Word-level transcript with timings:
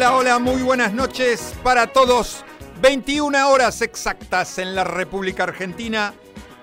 Hola, 0.00 0.16
hola, 0.16 0.38
muy 0.38 0.62
buenas 0.62 0.94
noches 0.94 1.52
para 1.62 1.88
todos. 1.88 2.42
21 2.80 3.50
horas 3.50 3.82
exactas 3.82 4.56
en 4.56 4.74
la 4.74 4.82
República 4.82 5.42
Argentina. 5.42 6.14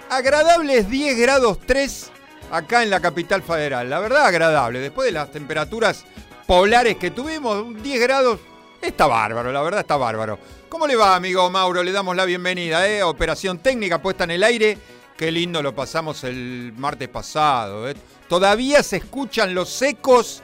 Agradables 0.09 0.89
10 0.89 1.19
grados 1.19 1.59
3 1.67 2.11
acá 2.49 2.81
en 2.81 2.89
la 2.89 2.99
capital 2.99 3.43
federal. 3.43 3.91
La 3.91 3.99
verdad, 3.99 4.25
agradable. 4.25 4.79
Después 4.79 5.05
de 5.05 5.11
las 5.11 5.31
temperaturas 5.31 6.03
polares 6.47 6.97
que 6.97 7.11
tuvimos, 7.11 7.79
10 7.83 8.01
grados, 8.01 8.39
está 8.81 9.05
bárbaro, 9.05 9.51
la 9.51 9.61
verdad 9.61 9.81
está 9.81 9.97
bárbaro. 9.97 10.39
¿Cómo 10.67 10.87
le 10.87 10.95
va, 10.95 11.15
amigo 11.15 11.47
Mauro? 11.51 11.83
Le 11.83 11.91
damos 11.91 12.15
la 12.15 12.25
bienvenida, 12.25 12.87
¿eh? 12.89 13.03
Operación 13.03 13.59
técnica 13.59 14.01
puesta 14.01 14.23
en 14.23 14.31
el 14.31 14.43
aire. 14.43 14.79
Qué 15.15 15.31
lindo 15.31 15.61
lo 15.61 15.75
pasamos 15.75 16.23
el 16.23 16.73
martes 16.75 17.09
pasado. 17.09 17.87
¿eh? 17.87 17.93
Todavía 18.27 18.81
se 18.81 18.97
escuchan 18.97 19.53
los 19.53 19.79
ecos 19.83 20.41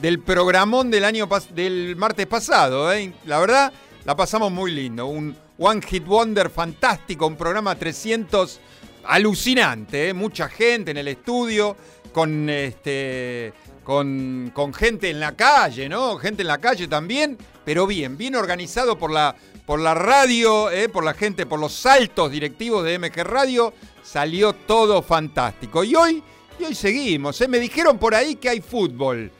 del 0.00 0.20
programón 0.20 0.90
del 0.90 1.04
año 1.04 1.28
del 1.54 1.96
martes 1.96 2.26
pasado. 2.26 2.92
¿eh? 2.92 3.12
La 3.24 3.38
verdad, 3.38 3.72
la 4.04 4.16
pasamos 4.16 4.52
muy 4.52 4.72
lindo. 4.72 5.06
Un 5.06 5.36
One 5.58 5.80
Hit 5.82 6.04
Wonder 6.04 6.50
fantástico, 6.50 7.26
un 7.26 7.36
programa 7.36 7.74
300 7.74 8.60
alucinante. 9.04 10.08
¿eh? 10.08 10.14
Mucha 10.14 10.48
gente 10.48 10.90
en 10.90 10.98
el 10.98 11.08
estudio, 11.08 11.76
con, 12.12 12.48
este, 12.50 13.52
con, 13.84 14.50
con, 14.54 14.72
gente 14.74 15.10
en 15.10 15.20
la 15.20 15.32
calle, 15.32 15.88
¿no? 15.88 16.16
Gente 16.18 16.42
en 16.42 16.48
la 16.48 16.58
calle 16.58 16.88
también, 16.88 17.38
pero 17.64 17.86
bien, 17.86 18.16
bien 18.16 18.34
organizado 18.36 18.98
por 18.98 19.10
la, 19.10 19.34
por 19.64 19.80
la 19.80 19.94
radio, 19.94 20.70
¿eh? 20.70 20.88
por 20.88 21.04
la 21.04 21.14
gente, 21.14 21.46
por 21.46 21.58
los 21.58 21.72
saltos 21.72 22.30
directivos 22.30 22.84
de 22.84 22.98
MG 22.98 23.24
Radio. 23.24 23.74
Salió 24.02 24.52
todo 24.52 25.02
fantástico. 25.02 25.82
Y 25.82 25.96
hoy, 25.96 26.22
y 26.60 26.64
hoy 26.64 26.74
seguimos. 26.74 27.42
Me 27.48 27.58
dijeron 27.58 27.98
por 27.98 28.14
ahí 28.14 28.36
que 28.36 28.48
hay 28.48 28.60
fútbol. 28.60 29.32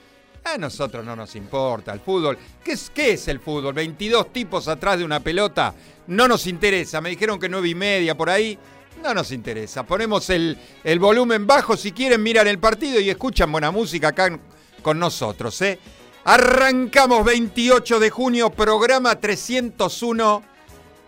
A 0.46 0.58
nosotros 0.58 1.04
no 1.04 1.16
nos 1.16 1.34
importa 1.34 1.92
el 1.92 1.98
fútbol. 1.98 2.38
¿Qué 2.62 2.72
es, 2.72 2.88
¿Qué 2.94 3.12
es 3.14 3.26
el 3.26 3.40
fútbol? 3.40 3.74
22 3.74 4.32
tipos 4.32 4.68
atrás 4.68 4.96
de 4.96 5.04
una 5.04 5.18
pelota. 5.18 5.74
No 6.06 6.28
nos 6.28 6.46
interesa. 6.46 7.00
Me 7.00 7.10
dijeron 7.10 7.40
que 7.40 7.48
nueve 7.48 7.68
y 7.68 7.74
media 7.74 8.16
por 8.16 8.30
ahí. 8.30 8.56
No 9.02 9.12
nos 9.12 9.32
interesa. 9.32 9.82
Ponemos 9.82 10.30
el, 10.30 10.56
el 10.84 11.00
volumen 11.00 11.48
bajo 11.48 11.76
si 11.76 11.90
quieren 11.90 12.22
miran 12.22 12.46
el 12.46 12.60
partido 12.60 13.00
y 13.00 13.10
escuchan 13.10 13.50
buena 13.50 13.72
música 13.72 14.08
acá 14.08 14.38
con 14.82 15.00
nosotros. 15.00 15.60
¿eh? 15.62 15.80
Arrancamos 16.24 17.24
28 17.24 17.98
de 17.98 18.10
junio, 18.10 18.50
programa 18.50 19.18
301. 19.18 20.42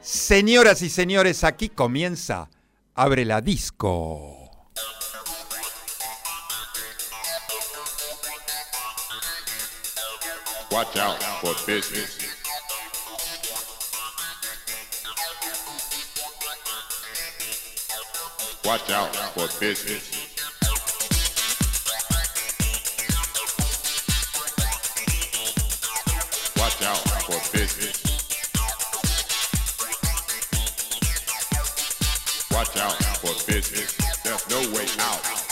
Señoras 0.00 0.82
y 0.82 0.90
señores, 0.90 1.44
aquí 1.44 1.68
comienza 1.68 2.50
Abre 2.96 3.24
la 3.24 3.40
Disco. 3.40 4.37
Watch 10.70 10.96
out 10.98 11.22
for 11.40 11.54
business. 11.66 12.18
Watch 18.64 18.90
out 18.90 19.16
for 19.16 19.48
business. 19.58 20.28
Watch 26.58 26.82
out 26.82 26.98
for 27.24 27.56
business. 27.56 28.04
Watch 32.52 32.76
out 32.76 32.92
for 32.92 33.50
business. 33.50 33.96
There's 34.22 34.50
no 34.50 34.76
way 34.76 34.86
out. 35.00 35.47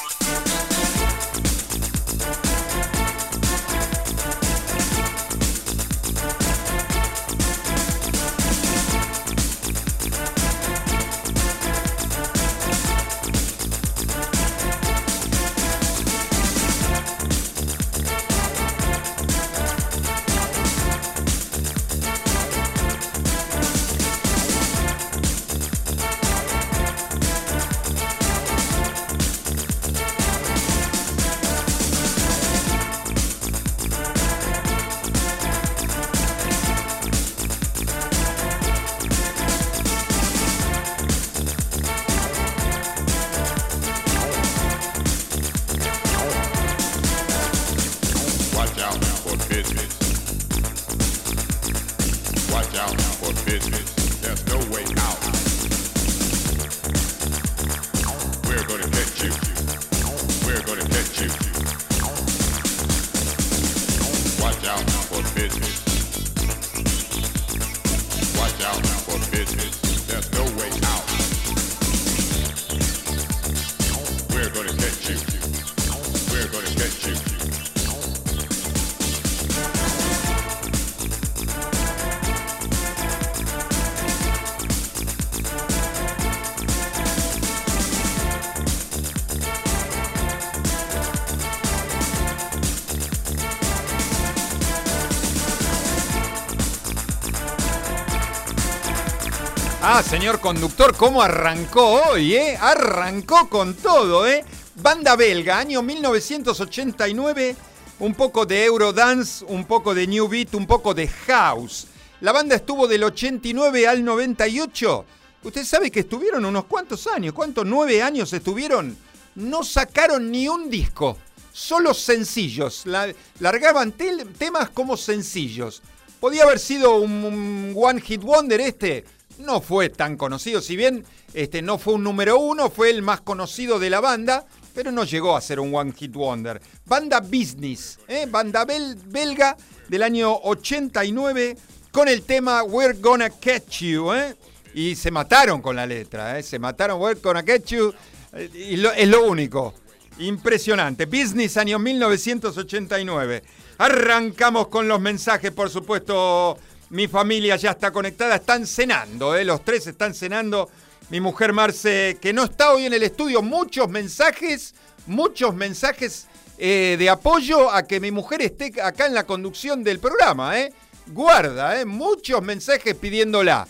Ah, 99.88 100.02
señor 100.02 100.40
conductor, 100.40 100.96
¿cómo 100.96 101.22
arrancó 101.22 102.02
hoy, 102.10 102.34
eh? 102.34 102.56
Arrancó 102.60 103.48
con 103.48 103.74
todo, 103.74 104.26
eh. 104.26 104.44
Banda 104.74 105.14
belga, 105.14 105.58
año 105.58 105.80
1989, 105.80 107.54
un 108.00 108.14
poco 108.14 108.44
de 108.46 108.64
Eurodance, 108.64 109.44
un 109.44 109.64
poco 109.64 109.94
de 109.94 110.08
New 110.08 110.26
Beat, 110.26 110.54
un 110.54 110.66
poco 110.66 110.92
de 110.92 111.06
House. 111.06 111.86
La 112.20 112.32
banda 112.32 112.56
estuvo 112.56 112.88
del 112.88 113.04
89 113.04 113.86
al 113.86 114.04
98. 114.04 115.04
Usted 115.44 115.64
sabe 115.64 115.90
que 115.92 116.00
estuvieron 116.00 116.44
unos 116.44 116.64
cuantos 116.64 117.06
años. 117.06 117.32
¿Cuántos? 117.32 117.64
¿Nueve 117.64 118.02
años 118.02 118.32
estuvieron? 118.32 118.96
No 119.36 119.62
sacaron 119.62 120.32
ni 120.32 120.48
un 120.48 120.68
disco. 120.68 121.16
Solo 121.52 121.94
sencillos. 121.94 122.86
La- 122.86 123.14
largaban 123.38 123.92
temas 123.92 124.70
como 124.70 124.96
sencillos. 124.96 125.80
Podía 126.18 126.42
haber 126.42 126.58
sido 126.58 126.96
un, 126.96 127.12
un 127.24 127.72
One 127.76 128.00
Hit 128.00 128.22
Wonder 128.22 128.60
este. 128.60 129.04
No 129.38 129.60
fue 129.60 129.88
tan 129.90 130.16
conocido. 130.16 130.60
Si 130.60 130.76
bien 130.76 131.04
este, 131.34 131.62
no 131.62 131.78
fue 131.78 131.94
un 131.94 132.04
número 132.04 132.38
uno, 132.38 132.70
fue 132.70 132.90
el 132.90 133.02
más 133.02 133.20
conocido 133.20 133.78
de 133.78 133.90
la 133.90 134.00
banda. 134.00 134.46
Pero 134.74 134.92
no 134.92 135.04
llegó 135.04 135.36
a 135.36 135.40
ser 135.40 135.58
un 135.60 135.74
One 135.74 135.92
Hit 135.92 136.12
Wonder. 136.12 136.60
Banda 136.84 137.20
Business. 137.20 137.98
¿eh? 138.08 138.26
Banda 138.30 138.66
bel- 138.66 138.96
belga 139.06 139.56
del 139.88 140.02
año 140.02 140.34
89 140.42 141.56
con 141.90 142.08
el 142.08 142.22
tema 142.22 142.62
We're 142.62 142.98
Gonna 143.00 143.30
Catch 143.30 143.80
You. 143.80 144.12
¿eh? 144.12 144.36
Y 144.74 144.94
se 144.94 145.10
mataron 145.10 145.62
con 145.62 145.76
la 145.76 145.86
letra. 145.86 146.38
¿eh? 146.38 146.42
Se 146.42 146.58
mataron 146.58 147.00
We're 147.00 147.18
Gonna 147.20 147.42
Catch 147.42 147.68
You. 147.72 147.94
eh, 148.34 148.50
es 148.98 149.08
lo 149.08 149.24
único. 149.26 149.72
Impresionante. 150.18 151.06
Business 151.06 151.56
año 151.56 151.78
1989. 151.78 153.42
Arrancamos 153.78 154.68
con 154.68 154.88
los 154.88 155.00
mensajes, 155.00 155.52
por 155.52 155.70
supuesto. 155.70 156.58
Mi 156.90 157.08
familia 157.08 157.56
ya 157.56 157.72
está 157.72 157.90
conectada, 157.90 158.36
están 158.36 158.66
cenando, 158.66 159.36
¿eh? 159.36 159.44
los 159.44 159.64
tres 159.64 159.86
están 159.86 160.14
cenando. 160.14 160.70
Mi 161.10 161.20
mujer 161.20 161.52
Marce, 161.52 162.18
que 162.20 162.32
no 162.32 162.44
está 162.44 162.72
hoy 162.72 162.86
en 162.86 162.92
el 162.92 163.02
estudio, 163.02 163.42
muchos 163.42 163.88
mensajes, 163.88 164.74
muchos 165.06 165.54
mensajes 165.54 166.26
eh, 166.58 166.96
de 166.98 167.10
apoyo 167.10 167.70
a 167.70 167.84
que 167.84 168.00
mi 168.00 168.10
mujer 168.10 168.42
esté 168.42 168.72
acá 168.80 169.06
en 169.06 169.14
la 169.14 169.24
conducción 169.24 169.84
del 169.84 169.98
programa. 169.98 170.58
¿eh? 170.60 170.72
Guarda, 171.08 171.80
¿eh? 171.80 171.84
muchos 171.84 172.42
mensajes 172.42 172.94
pidiéndola. 172.94 173.66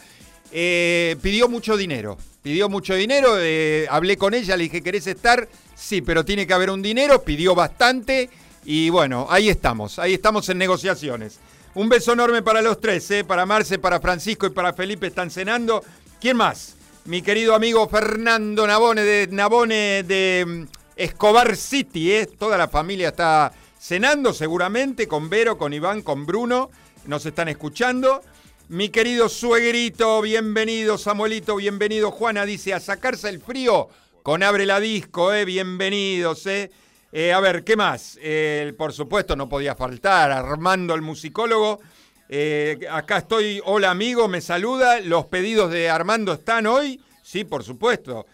Eh, 0.53 1.17
pidió 1.21 1.49
mucho 1.49 1.77
dinero, 1.77 2.17
pidió 2.43 2.69
mucho 2.69 2.95
dinero, 2.95 3.37
eh, 3.39 3.87
hablé 3.91 4.17
con 4.17 4.33
ella, 4.33 4.57
le 4.57 4.65
dije, 4.65 4.83
¿querés 4.83 5.07
estar? 5.07 5.49
Sí, 5.75 6.01
pero 6.03 6.25
tiene 6.25 6.47
que 6.47 6.55
haber 6.55 6.71
un 6.71 6.83
dinero, 6.83 7.23
pidió 7.23 7.55
bastante 7.55 8.31
y 8.65 8.89
bueno, 8.91 9.27
ahí 9.29 9.49
estamos, 9.49 9.99
ahí 9.99 10.15
estamos 10.15 10.49
en 10.49 10.59
negociaciones. 10.59 11.39
Un 11.77 11.91
beso 11.91 12.15
enorme 12.15 12.41
para 12.41 12.63
los 12.63 12.81
tres, 12.81 13.11
¿eh? 13.11 13.23
para 13.23 13.45
Marce, 13.45 13.79
para 13.79 14.01
Francisco 14.01 14.47
y 14.47 14.51
para 14.51 14.73
Felipe 14.73 15.09
están 15.09 15.31
cenando. 15.31 15.85
¿Quién 16.19 16.39
más? 16.39 16.75
Mi 17.05 17.21
querido 17.21 17.55
amigo 17.55 17.87
Fernando 17.87 18.67
Nabone 18.67 19.03
de 19.03 19.29
Nabone 19.31 20.03
de 20.03 20.45
mm, 20.47 20.63
Escobar 20.97 21.55
City, 21.55 22.13
¿eh? 22.13 22.27
toda 22.39 22.57
la 22.57 22.69
familia 22.69 23.09
está 23.09 23.53
cenando 23.79 24.33
seguramente 24.33 25.07
con 25.07 25.29
Vero, 25.29 25.59
con 25.59 25.75
Iván, 25.75 26.01
con 26.01 26.25
Bruno, 26.25 26.71
nos 27.05 27.27
están 27.27 27.49
escuchando. 27.49 28.23
Mi 28.71 28.89
querido 28.89 29.29
suegrito, 29.29 30.23
bienvenido, 30.23 30.97
Samuelito, 30.97 31.57
bienvenido. 31.57 32.11
Juana 32.11 32.47
dice, 32.47 32.73
a 32.73 32.81
sacarse 32.81 33.29
el 33.29 33.39
frío 33.39 33.91
con 34.23 34.43
Abre 34.43 34.65
la 34.65 34.81
Disco, 34.81 35.35
eh, 35.35 35.45
bienvenidos, 35.45 36.47
eh. 36.47 36.71
Eh, 37.13 37.33
a 37.33 37.41
ver, 37.41 37.65
¿qué 37.65 37.77
más? 37.77 38.19
Eh, 38.21 38.73
por 38.77 38.93
supuesto, 38.93 39.37
no 39.37 39.49
podía 39.49 39.75
faltar, 39.75 40.31
Armando 40.33 40.95
el 40.95 41.03
musicólogo. 41.03 41.81
Eh, 42.29 42.79
acá 42.91 43.19
estoy, 43.19 43.61
hola 43.65 43.91
amigo, 43.91 44.29
me 44.29 44.41
saluda. 44.41 45.01
Los 45.01 45.27
pedidos 45.27 45.71
de 45.71 45.89
Armando 45.89 46.33
están 46.33 46.67
hoy. 46.67 47.01
Sí, 47.23 47.45
por 47.45 47.63
supuesto. 47.65 48.27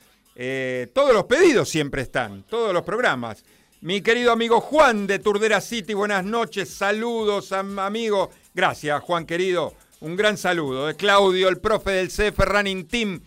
Todos 0.94 1.12
los 1.12 1.24
pedidos 1.24 1.68
siempre 1.68 2.02
están, 2.02 2.42
todos 2.44 2.72
los 2.72 2.82
programas. 2.82 3.44
Mi 3.82 4.00
querido 4.00 4.32
amigo 4.32 4.60
Juan 4.60 5.06
de 5.06 5.18
Turdera 5.18 5.60
City, 5.60 5.92
buenas 5.92 6.24
noches, 6.24 6.70
saludos, 6.70 7.52
am- 7.52 7.78
amigo. 7.78 8.30
Gracias, 8.54 9.02
Juan 9.02 9.26
querido. 9.26 9.74
Un 10.00 10.16
gran 10.16 10.36
saludo. 10.38 10.88
Eh, 10.88 10.94
Claudio, 10.96 11.48
el 11.48 11.58
profe 11.58 11.90
del 11.90 12.08
CF 12.08 12.38
Running 12.38 12.86
Team, 12.88 13.20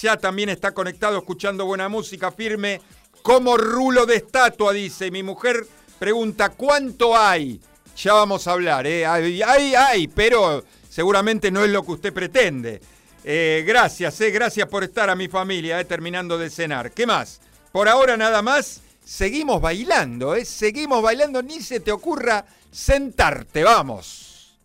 ya 0.00 0.16
también 0.16 0.50
está 0.50 0.72
conectado 0.72 1.18
escuchando 1.18 1.64
buena 1.66 1.88
música 1.88 2.30
firme. 2.30 2.80
Como 3.22 3.56
rulo 3.56 4.04
de 4.06 4.16
estatua, 4.16 4.72
dice. 4.72 5.10
Mi 5.10 5.22
mujer 5.22 5.66
pregunta, 5.98 6.50
¿cuánto 6.50 7.16
hay? 7.16 7.60
Ya 7.96 8.14
vamos 8.14 8.46
a 8.46 8.52
hablar, 8.52 8.86
¿eh? 8.86 9.06
Hay, 9.06 9.42
hay, 9.42 9.74
hay, 9.74 10.08
pero 10.08 10.64
seguramente 10.88 11.50
no 11.50 11.64
es 11.64 11.70
lo 11.70 11.84
que 11.84 11.92
usted 11.92 12.12
pretende. 12.12 12.80
Eh, 13.24 13.62
gracias, 13.66 14.20
eh, 14.20 14.30
gracias 14.30 14.66
por 14.68 14.82
estar 14.82 15.08
a 15.08 15.14
mi 15.14 15.28
familia, 15.28 15.78
eh, 15.78 15.84
terminando 15.84 16.36
de 16.38 16.50
cenar. 16.50 16.90
¿Qué 16.90 17.06
más? 17.06 17.40
Por 17.70 17.88
ahora 17.88 18.16
nada 18.16 18.42
más, 18.42 18.80
seguimos 19.04 19.60
bailando, 19.60 20.34
eh, 20.34 20.44
seguimos 20.44 21.02
bailando, 21.02 21.42
ni 21.42 21.60
se 21.62 21.80
te 21.80 21.92
ocurra 21.92 22.44
sentarte, 22.70 23.62
vamos. 23.62 24.58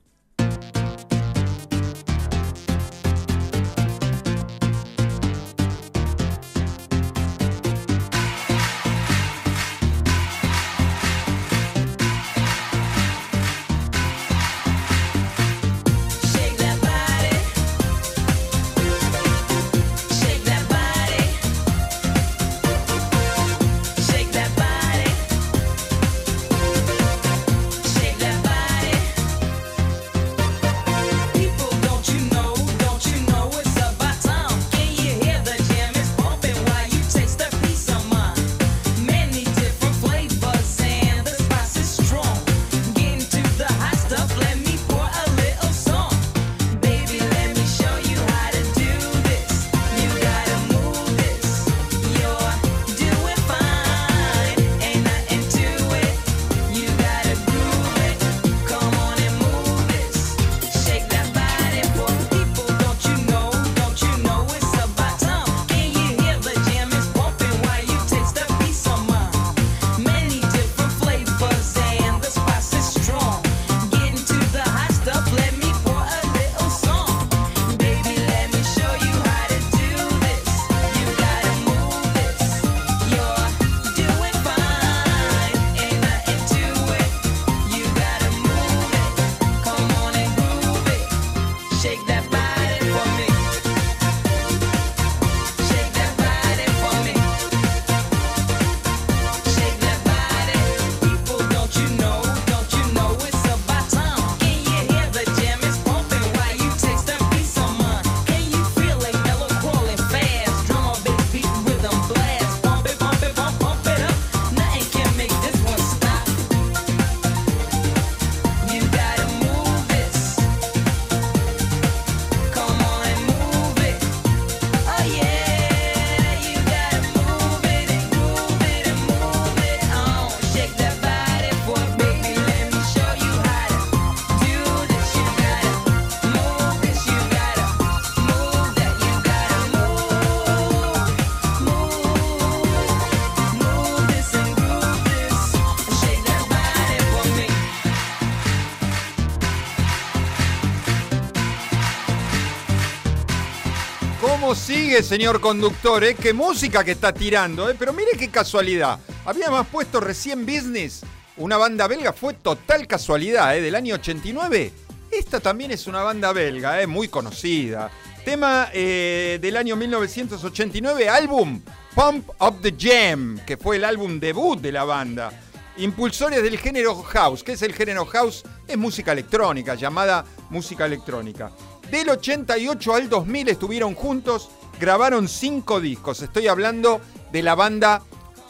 Sigue, 154.87 155.03
señor 155.03 155.41
conductor? 155.41 156.01
eh? 156.05 156.15
¿Qué 156.15 156.31
música 156.31 156.81
que 156.81 156.91
está 156.91 157.13
tirando? 157.13 157.69
eh? 157.69 157.75
Pero 157.77 157.91
mire 157.91 158.11
qué 158.17 158.29
casualidad. 158.29 158.97
Habíamos 159.25 159.67
puesto 159.67 159.99
recién 159.99 160.45
Business, 160.45 161.01
una 161.35 161.57
banda 161.57 161.87
belga, 161.87 162.13
fue 162.13 162.35
total 162.35 162.87
casualidad, 162.87 163.57
eh, 163.57 163.61
del 163.61 163.75
año 163.75 163.95
89. 163.95 164.71
Esta 165.11 165.41
también 165.41 165.71
es 165.71 165.87
una 165.87 166.03
banda 166.03 166.31
belga, 166.31 166.81
eh, 166.81 166.87
muy 166.87 167.09
conocida. 167.09 167.91
Tema 168.23 168.69
del 168.73 169.57
año 169.57 169.75
1989, 169.75 171.09
álbum 171.09 171.61
Pump 171.93 172.29
Up 172.39 172.61
the 172.61 172.73
Jam, 172.77 173.39
que 173.45 173.57
fue 173.57 173.75
el 173.77 173.83
álbum 173.83 174.19
debut 174.21 174.59
de 174.59 174.71
la 174.71 174.85
banda. 174.85 175.31
Impulsores 175.77 176.41
del 176.43 176.57
género 176.57 176.95
house. 177.03 177.43
¿Qué 177.43 177.53
es 177.53 177.61
el 177.61 177.73
género 177.73 178.05
house? 178.05 178.43
Es 178.67 178.77
música 178.77 179.11
electrónica, 179.11 179.75
llamada 179.75 180.25
música 180.49 180.85
electrónica. 180.85 181.51
Del 181.89 182.09
88 182.09 182.95
al 182.95 183.07
2000 183.09 183.47
estuvieron 183.47 183.95
juntos, 183.95 184.49
grabaron 184.79 185.27
cinco 185.27 185.79
discos. 185.79 186.21
Estoy 186.21 186.47
hablando 186.47 187.01
de 187.31 187.43
la 187.43 187.55
banda 187.55 188.01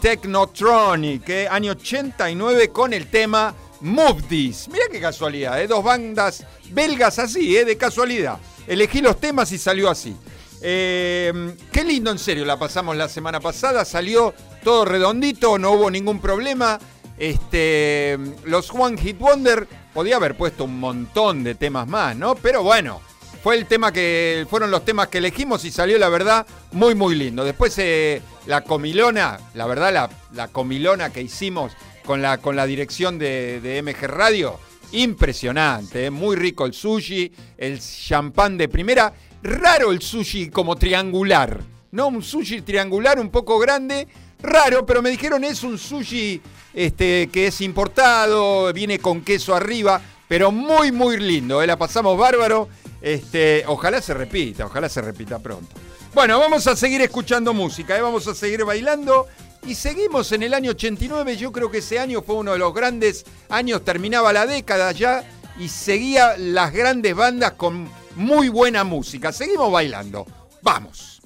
Technotronic, 0.02 1.28
¿eh? 1.30 1.48
año 1.50 1.72
89 1.72 2.70
con 2.70 2.94
el 2.94 3.08
tema 3.08 3.54
Move 3.82 4.24
This. 4.30 4.68
Mira 4.72 4.86
qué 4.92 5.00
casualidad, 5.00 5.62
¿eh? 5.62 5.68
dos 5.68 5.84
bandas 5.84 6.46
belgas 6.72 7.20
así, 7.20 7.58
¿eh? 7.58 7.66
de 7.66 7.78
casualidad. 7.78 8.38
Elegí 8.68 9.02
los 9.02 9.20
temas 9.20 9.52
y 9.52 9.58
salió 9.58 9.90
así. 9.90 10.16
Eh, 10.62 11.56
qué 11.72 11.84
lindo, 11.84 12.12
en 12.12 12.20
serio, 12.20 12.46
la 12.46 12.58
pasamos 12.58 12.96
la 12.96 13.08
semana 13.08 13.40
pasada, 13.40 13.86
salió 13.86 14.34
todo 14.64 14.86
redondito, 14.86 15.58
no 15.58 15.72
hubo 15.72 15.90
ningún 15.90 16.20
problema. 16.20 16.80
Este, 17.18 18.18
los 18.46 18.70
One 18.72 18.98
Hit 19.02 19.18
Wonder 19.18 19.68
podía 19.94 20.18
haber 20.18 20.38
puesto 20.38 20.66
un 20.66 20.80
montón 20.80 21.44
de 21.44 21.56
temas 21.56 21.88
más, 21.88 22.16
¿no? 22.16 22.36
Pero 22.36 22.62
bueno, 22.64 23.02
fue 23.42 23.56
el 23.56 23.66
tema 23.66 23.92
que 23.92 24.46
fueron 24.50 24.72
los 24.72 24.86
temas 24.86 25.08
que 25.08 25.20
elegimos 25.20 25.66
y 25.66 25.72
salió 25.72 25.98
la 25.98 26.10
verdad 26.10 26.46
muy 26.72 26.96
muy 26.96 27.16
lindo. 27.16 27.44
Después 27.44 27.78
eh, 27.80 28.22
la 28.46 28.62
comilona, 28.62 29.40
la 29.54 29.66
verdad 29.66 30.10
la, 30.34 30.48
comilona 30.50 31.12
que 31.12 31.22
hicimos 31.22 31.74
con 32.06 32.22
la, 32.22 32.38
con 32.38 32.56
la 32.56 32.66
dirección 32.66 33.20
de, 33.20 33.60
de 33.62 33.82
MG 33.82 34.08
Radio, 34.08 34.60
impresionante, 34.92 36.06
¿eh? 36.06 36.12
muy 36.12 36.36
rico 36.36 36.66
el 36.66 36.74
sushi, 36.74 37.32
el 37.58 37.80
champán 37.80 38.58
de 38.58 38.70
primera, 38.70 39.14
raro 39.44 39.92
el 39.92 40.02
sushi 40.02 40.50
como 40.50 40.76
triangular, 40.76 41.62
¿no? 41.92 42.08
Un 42.08 42.24
sushi 42.24 42.62
triangular 42.62 43.20
un 43.20 43.30
poco 43.30 43.60
grande, 43.60 44.08
raro, 44.42 44.86
pero 44.86 45.02
me 45.02 45.10
dijeron 45.10 45.44
es 45.44 45.64
un 45.64 45.78
sushi 45.78 46.42
este, 46.74 47.30
que 47.32 47.48
es 47.48 47.62
importado, 47.62 48.72
viene 48.74 49.00
con 49.00 49.22
queso 49.22 49.56
arriba, 49.56 50.02
pero 50.28 50.52
muy, 50.52 50.92
muy 50.92 51.18
lindo, 51.18 51.62
¿eh? 51.62 51.68
la 51.68 51.78
pasamos 51.78 52.18
bárbaro. 52.18 52.70
Este, 53.02 53.64
ojalá 53.68 54.02
se 54.02 54.14
repita, 54.14 54.66
ojalá 54.66 54.90
se 54.90 55.02
repita 55.02 55.40
pronto. 55.40 55.76
Bueno, 56.14 56.40
vamos 56.40 56.66
a 56.68 56.76
seguir 56.76 57.02
escuchando 57.02 57.54
música, 57.54 57.98
¿eh? 57.98 58.02
vamos 58.02 58.28
a 58.28 58.36
seguir 58.36 58.64
bailando. 58.66 59.28
Y 59.66 59.76
seguimos 59.76 60.32
en 60.32 60.44
el 60.44 60.54
año 60.54 60.72
89, 60.72 61.36
yo 61.36 61.52
creo 61.52 61.70
que 61.70 61.80
ese 61.80 62.00
año 62.00 62.22
fue 62.22 62.36
uno 62.36 62.54
de 62.54 62.60
los 62.60 62.74
grandes 62.74 63.26
años, 63.50 63.84
terminaba 63.84 64.32
la 64.32 64.46
década 64.46 64.92
ya 64.94 65.30
y 65.60 65.68
seguía 65.68 66.38
las 66.38 66.72
grandes 66.72 67.16
bandas 67.16 67.54
con 67.54 67.90
muy 68.16 68.50
buena 68.50 68.84
música. 68.84 69.32
Seguimos 69.32 69.72
bailando, 69.72 70.26
vamos. 70.62 71.22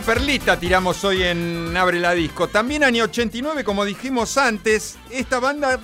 Una 0.00 0.14
perlita 0.14 0.58
tiramos 0.58 1.04
hoy 1.04 1.24
en 1.24 1.76
Abre 1.76 2.00
la 2.00 2.14
Disco. 2.14 2.48
También 2.48 2.84
año 2.84 3.04
89, 3.04 3.64
como 3.64 3.84
dijimos 3.84 4.38
antes, 4.38 4.96
esta 5.10 5.40
banda 5.40 5.78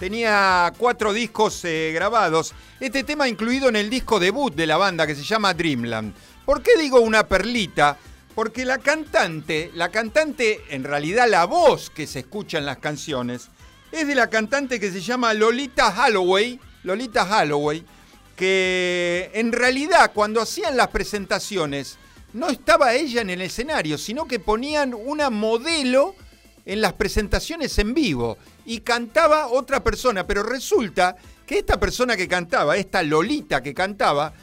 tenía 0.00 0.72
cuatro 0.78 1.12
discos 1.12 1.62
eh, 1.66 1.90
grabados. 1.92 2.54
Este 2.80 3.04
tema 3.04 3.28
incluido 3.28 3.68
en 3.68 3.76
el 3.76 3.90
disco 3.90 4.18
debut 4.18 4.54
de 4.54 4.66
la 4.66 4.78
banda 4.78 5.06
que 5.06 5.14
se 5.14 5.24
llama 5.24 5.52
Dreamland. 5.52 6.14
¿Por 6.46 6.62
qué 6.62 6.78
digo 6.78 7.00
una 7.00 7.28
perlita? 7.28 7.98
Porque 8.34 8.64
la 8.64 8.78
cantante, 8.78 9.72
la 9.74 9.90
cantante, 9.90 10.64
en 10.70 10.84
realidad 10.84 11.28
la 11.28 11.44
voz 11.44 11.90
que 11.90 12.06
se 12.06 12.20
escucha 12.20 12.56
en 12.56 12.64
las 12.64 12.78
canciones, 12.78 13.50
es 13.92 14.06
de 14.06 14.14
la 14.14 14.30
cantante 14.30 14.80
que 14.80 14.90
se 14.90 15.02
llama 15.02 15.34
Lolita 15.34 15.94
Holloway. 15.94 16.58
Lolita 16.82 17.24
Holloway, 17.24 17.84
que 18.36 19.30
en 19.34 19.52
realidad 19.52 20.12
cuando 20.14 20.40
hacían 20.40 20.78
las 20.78 20.88
presentaciones 20.88 21.98
no 22.32 22.48
estaba 22.48 22.94
ella 22.94 23.22
en 23.22 23.30
el 23.30 23.40
escenario, 23.40 23.98
sino 23.98 24.26
que 24.26 24.38
ponían 24.38 24.94
una 24.94 25.30
modelo 25.30 26.14
en 26.64 26.80
las 26.80 26.92
presentaciones 26.92 27.78
en 27.78 27.94
vivo 27.94 28.36
y 28.66 28.80
cantaba 28.80 29.48
otra 29.48 29.82
persona, 29.82 30.26
pero 30.26 30.42
resulta 30.42 31.16
que 31.46 31.58
esta 31.58 31.80
persona 31.80 32.16
que 32.16 32.28
cantaba, 32.28 32.76
esta 32.76 33.02
Lolita 33.02 33.62
que 33.62 33.72
cantaba, 33.72 34.34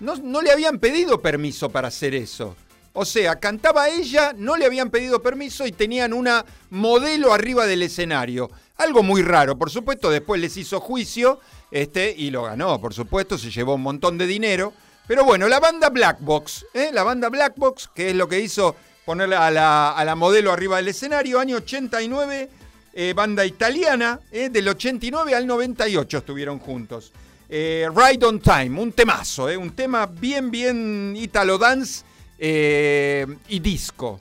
no, 0.00 0.16
no 0.16 0.40
le 0.40 0.50
habían 0.50 0.78
pedido 0.78 1.20
permiso 1.20 1.68
para 1.68 1.88
hacer 1.88 2.14
eso. 2.14 2.56
O 2.96 3.04
sea, 3.04 3.40
cantaba 3.40 3.88
ella, 3.88 4.32
no 4.36 4.56
le 4.56 4.64
habían 4.64 4.88
pedido 4.88 5.20
permiso 5.20 5.66
y 5.66 5.72
tenían 5.72 6.12
una 6.12 6.44
modelo 6.70 7.34
arriba 7.34 7.66
del 7.66 7.82
escenario. 7.82 8.50
Algo 8.76 9.02
muy 9.02 9.22
raro, 9.22 9.58
por 9.58 9.68
supuesto, 9.68 10.10
después 10.10 10.40
les 10.40 10.56
hizo 10.56 10.80
juicio 10.80 11.40
este, 11.70 12.14
y 12.16 12.30
lo 12.30 12.44
ganó, 12.44 12.80
por 12.80 12.94
supuesto, 12.94 13.36
se 13.36 13.50
llevó 13.50 13.74
un 13.74 13.82
montón 13.82 14.16
de 14.16 14.28
dinero. 14.28 14.72
Pero 15.06 15.24
bueno, 15.24 15.48
la 15.48 15.60
banda 15.60 15.90
Black 15.90 16.18
Box, 16.20 16.64
¿eh? 16.72 16.90
la 16.92 17.02
banda 17.02 17.28
Black 17.28 17.54
Box, 17.56 17.90
que 17.94 18.10
es 18.10 18.16
lo 18.16 18.26
que 18.26 18.40
hizo 18.40 18.74
ponerle 19.04 19.36
a 19.36 19.50
la, 19.50 19.92
a 19.92 20.02
la 20.04 20.14
modelo 20.14 20.50
arriba 20.50 20.78
del 20.78 20.88
escenario, 20.88 21.38
año 21.38 21.56
89, 21.56 22.48
eh, 22.94 23.12
banda 23.14 23.44
italiana, 23.44 24.20
¿eh? 24.32 24.48
del 24.48 24.68
89 24.68 25.34
al 25.34 25.46
98 25.46 26.18
estuvieron 26.18 26.58
juntos. 26.58 27.12
Eh, 27.50 27.86
Ride 27.94 28.24
on 28.24 28.40
Time, 28.40 28.80
un 28.80 28.92
temazo, 28.92 29.50
¿eh? 29.50 29.58
un 29.58 29.74
tema 29.74 30.06
bien, 30.06 30.50
bien 30.50 31.14
italo 31.16 31.58
dance 31.58 32.04
y 32.38 33.58
disco. 33.58 34.20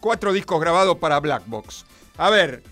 Cuatro 0.00 0.32
discos 0.32 0.60
grabados 0.60 0.98
para 0.98 1.20
Black 1.20 1.44
Box. 1.46 1.84
A 2.18 2.28
ver, 2.28 2.62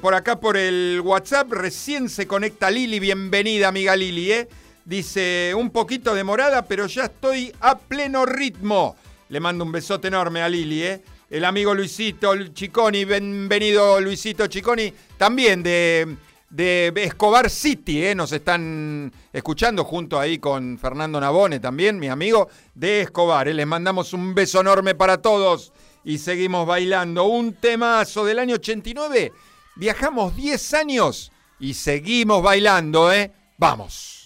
por 0.00 0.14
acá 0.14 0.38
por 0.38 0.56
el 0.56 1.00
WhatsApp 1.04 1.50
recién 1.52 2.08
se 2.08 2.26
conecta 2.26 2.70
Lili, 2.70 3.00
bienvenida 3.00 3.68
amiga 3.68 3.96
Lili, 3.96 4.32
¿eh? 4.32 4.48
Dice, 4.88 5.52
un 5.54 5.68
poquito 5.68 6.14
demorada, 6.14 6.62
pero 6.62 6.86
ya 6.86 7.04
estoy 7.04 7.52
a 7.60 7.76
pleno 7.76 8.24
ritmo. 8.24 8.96
Le 9.28 9.38
mando 9.38 9.62
un 9.62 9.70
besote 9.70 10.08
enorme 10.08 10.40
a 10.40 10.48
Lili, 10.48 10.82
¿eh? 10.82 11.02
El 11.28 11.44
amigo 11.44 11.74
Luisito 11.74 12.34
Chiconi, 12.54 13.04
bienvenido 13.04 14.00
Luisito 14.00 14.46
Chiconi, 14.46 14.90
también 15.18 15.62
de 15.62 16.16
de 16.48 16.90
Escobar 16.96 17.50
City, 17.50 18.06
¿eh? 18.06 18.14
nos 18.14 18.32
están 18.32 19.12
escuchando 19.30 19.84
junto 19.84 20.18
ahí 20.18 20.38
con 20.38 20.78
Fernando 20.78 21.20
Nabone 21.20 21.60
también, 21.60 21.98
mi 21.98 22.08
amigo 22.08 22.48
de 22.74 23.02
Escobar. 23.02 23.46
¿eh? 23.48 23.52
Les 23.52 23.66
mandamos 23.66 24.14
un 24.14 24.34
beso 24.34 24.62
enorme 24.62 24.94
para 24.94 25.20
todos 25.20 25.70
y 26.02 26.16
seguimos 26.16 26.66
bailando. 26.66 27.24
Un 27.24 27.52
temazo 27.52 28.24
del 28.24 28.38
año 28.38 28.54
89. 28.54 29.32
Viajamos 29.76 30.34
10 30.34 30.72
años 30.72 31.30
y 31.60 31.74
seguimos 31.74 32.42
bailando, 32.42 33.12
¿eh? 33.12 33.30
Vamos. 33.58 34.17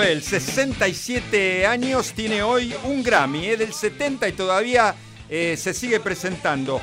Él, 0.00 0.22
67 0.22 1.66
años, 1.66 2.12
tiene 2.14 2.42
hoy 2.42 2.74
un 2.84 3.02
Grammy, 3.02 3.48
es 3.48 3.58
del 3.58 3.74
70 3.74 4.28
y 4.28 4.32
todavía 4.32 4.94
eh, 5.28 5.56
se 5.58 5.74
sigue 5.74 6.00
presentando. 6.00 6.80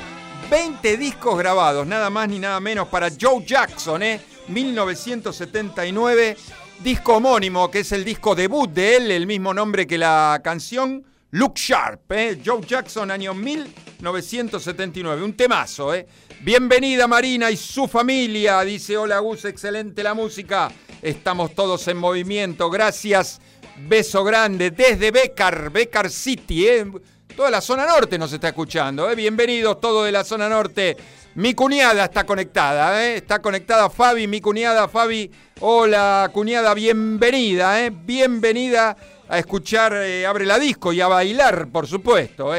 20 0.48 0.96
discos 0.96 1.38
grabados, 1.38 1.86
nada 1.86 2.10
más 2.10 2.28
ni 2.28 2.38
nada 2.38 2.60
menos 2.60 2.88
para 2.88 3.08
Joe 3.10 3.44
Jackson, 3.44 4.02
¿eh? 4.02 4.20
1979, 4.48 6.36
disco 6.80 7.16
homónimo, 7.16 7.70
que 7.70 7.80
es 7.80 7.90
el 7.92 8.04
disco 8.04 8.34
debut 8.34 8.70
de 8.70 8.98
él, 8.98 9.10
el 9.10 9.26
mismo 9.26 9.52
nombre 9.54 9.86
que 9.86 9.98
la 9.98 10.40
canción, 10.44 11.04
Look 11.30 11.54
Sharp, 11.54 12.12
¿eh? 12.12 12.40
Joe 12.44 12.60
Jackson, 12.64 13.10
año 13.10 13.34
1979, 13.34 15.24
un 15.24 15.32
temazo, 15.34 15.94
¿eh? 15.94 16.06
Bienvenida 16.42 17.06
Marina 17.06 17.50
y 17.50 17.56
su 17.56 17.88
familia, 17.88 18.60
dice 18.60 18.96
hola 18.96 19.18
Gus, 19.18 19.46
excelente 19.46 20.02
la 20.02 20.14
música, 20.14 20.70
estamos 21.02 21.54
todos 21.54 21.86
en 21.88 21.96
movimiento, 21.96 22.70
gracias, 22.70 23.40
beso 23.88 24.24
grande 24.24 24.70
desde 24.70 25.10
Becar, 25.10 25.70
Becar 25.70 26.10
City, 26.10 26.66
¿eh? 26.66 26.86
toda 27.34 27.50
la 27.50 27.60
zona 27.60 27.86
norte 27.86 28.18
nos 28.18 28.32
está 28.32 28.48
escuchando, 28.48 29.10
¿eh? 29.10 29.14
bienvenidos 29.14 29.80
todos 29.80 30.04
de 30.04 30.12
la 30.12 30.24
zona 30.24 30.48
norte, 30.48 30.96
mi 31.36 31.54
cuñada 31.54 32.04
está 32.04 32.24
conectada, 32.24 33.04
¿eh? 33.04 33.16
está 33.16 33.40
conectada 33.40 33.88
Fabi, 33.88 34.26
mi 34.26 34.40
cuñada 34.40 34.88
Fabi, 34.88 35.30
hola 35.60 36.30
cuñada, 36.32 36.74
bienvenida, 36.74 37.88
bienvenida 37.90 38.96
a 39.28 39.38
escuchar 39.38 39.94
Abre 40.26 40.44
la 40.44 40.58
Disco 40.58 40.92
y 40.92 41.00
a 41.00 41.06
bailar, 41.06 41.68
por 41.68 41.86
supuesto. 41.86 42.52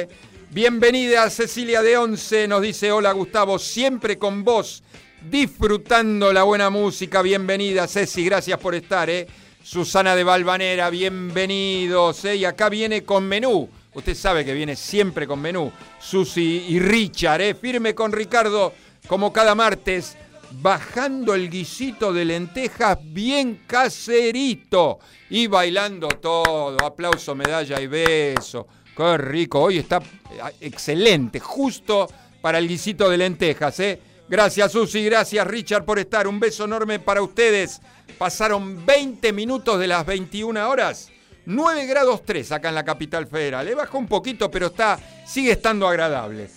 Bienvenida 0.52 1.30
Cecilia 1.30 1.82
de 1.82 1.98
Once, 1.98 2.48
nos 2.48 2.62
dice 2.62 2.92
hola 2.92 3.12
Gustavo, 3.14 3.60
siempre 3.60 4.18
con 4.18 4.44
vos, 4.44 4.84
disfrutando 5.30 6.34
la 6.34 6.44
buena 6.44 6.70
música. 6.70 7.22
Bienvenida 7.22 7.88
Ceci, 7.88 8.26
gracias 8.26 8.60
por 8.60 8.76
estar. 8.76 9.10
¿eh? 9.10 9.28
Susana 9.64 10.16
de 10.16 10.24
Valvanera, 10.24 10.90
bienvenidos. 10.90 12.26
¿eh? 12.26 12.38
Y 12.38 12.46
acá 12.46 12.70
viene 12.70 13.04
con 13.04 13.26
menú. 13.26 13.70
Usted 13.94 14.16
sabe 14.16 14.46
que 14.46 14.54
viene 14.54 14.76
siempre 14.76 15.28
con 15.28 15.42
menú. 15.42 15.72
Susi 16.00 16.66
y 16.70 16.80
Richard, 16.80 17.42
¿eh? 17.42 17.54
firme 17.54 17.94
con 17.94 18.12
Ricardo, 18.12 18.74
como 19.08 19.32
cada 19.32 19.54
martes, 19.54 20.18
bajando 20.52 21.36
el 21.36 21.50
guisito 21.50 22.12
de 22.12 22.26
lentejas 22.26 22.98
bien 23.02 23.62
caserito 23.68 25.00
y 25.30 25.48
bailando 25.48 26.08
todo. 26.08 26.78
Aplauso, 26.84 27.36
medalla 27.36 27.80
y 27.80 27.88
beso. 27.88 28.68
Qué 28.96 29.18
rico. 29.18 29.62
Hoy 29.62 29.78
está 29.78 29.98
eh, 29.98 30.56
excelente, 30.62 31.40
justo 31.40 32.08
para 32.42 32.58
el 32.58 32.68
guisito 32.68 33.10
de 33.10 33.18
lentejas. 33.18 33.80
¿eh? 33.82 34.00
Gracias, 34.32 34.72
Susi. 34.72 35.04
Gracias, 35.04 35.46
Richard, 35.46 35.84
por 35.84 36.00
estar. 36.00 36.26
Un 36.26 36.40
beso 36.40 36.64
enorme 36.64 37.00
para 37.00 37.22
ustedes. 37.22 37.82
Pasaron 38.18 38.86
20 38.86 39.34
minutos 39.34 39.78
de 39.78 39.88
las 39.88 40.06
21 40.06 40.70
horas. 40.70 41.10
9 41.46 41.86
grados 41.86 42.24
3 42.24 42.54
acá 42.54 42.70
en 42.70 42.76
la 42.76 42.86
capital 42.86 43.28
federal. 43.28 43.66
Le 43.66 43.76
bajó 43.76 43.98
un 43.98 44.08
poquito, 44.08 44.50
pero 44.50 44.68
está, 44.68 44.98
sigue 45.28 45.52
estando 45.52 45.86
agradable. 45.86 46.50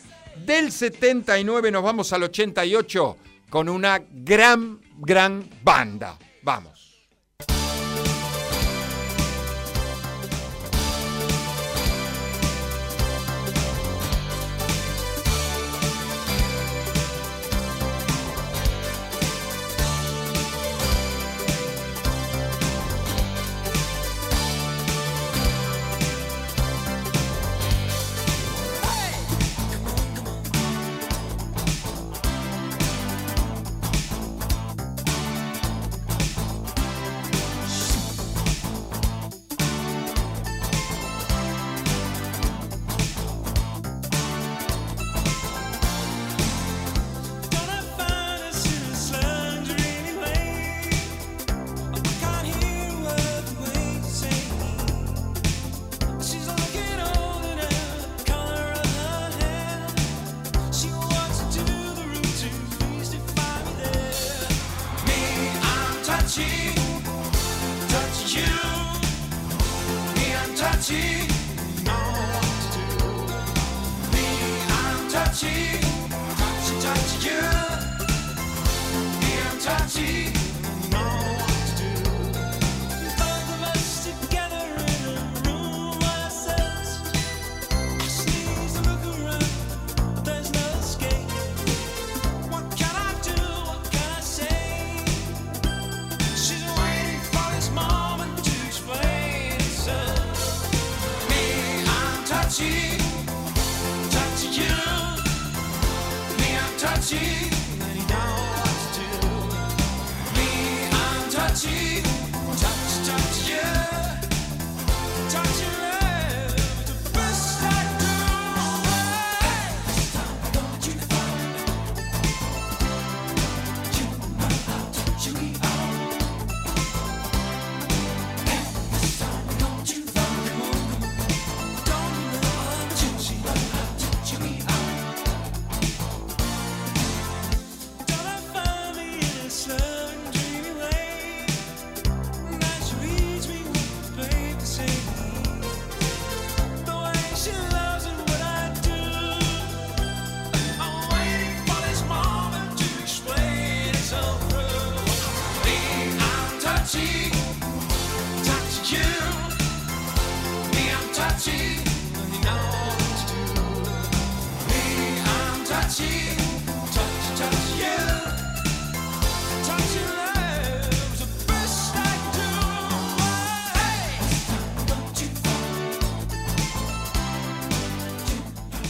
Del 0.46 0.70
79 0.70 1.72
nos 1.72 1.82
vamos 1.82 2.12
al 2.12 2.22
88 2.22 3.16
con 3.50 3.68
una 3.68 4.00
gran, 4.08 4.78
gran 4.98 5.50
banda. 5.64 6.16
Vamos. 6.42 6.73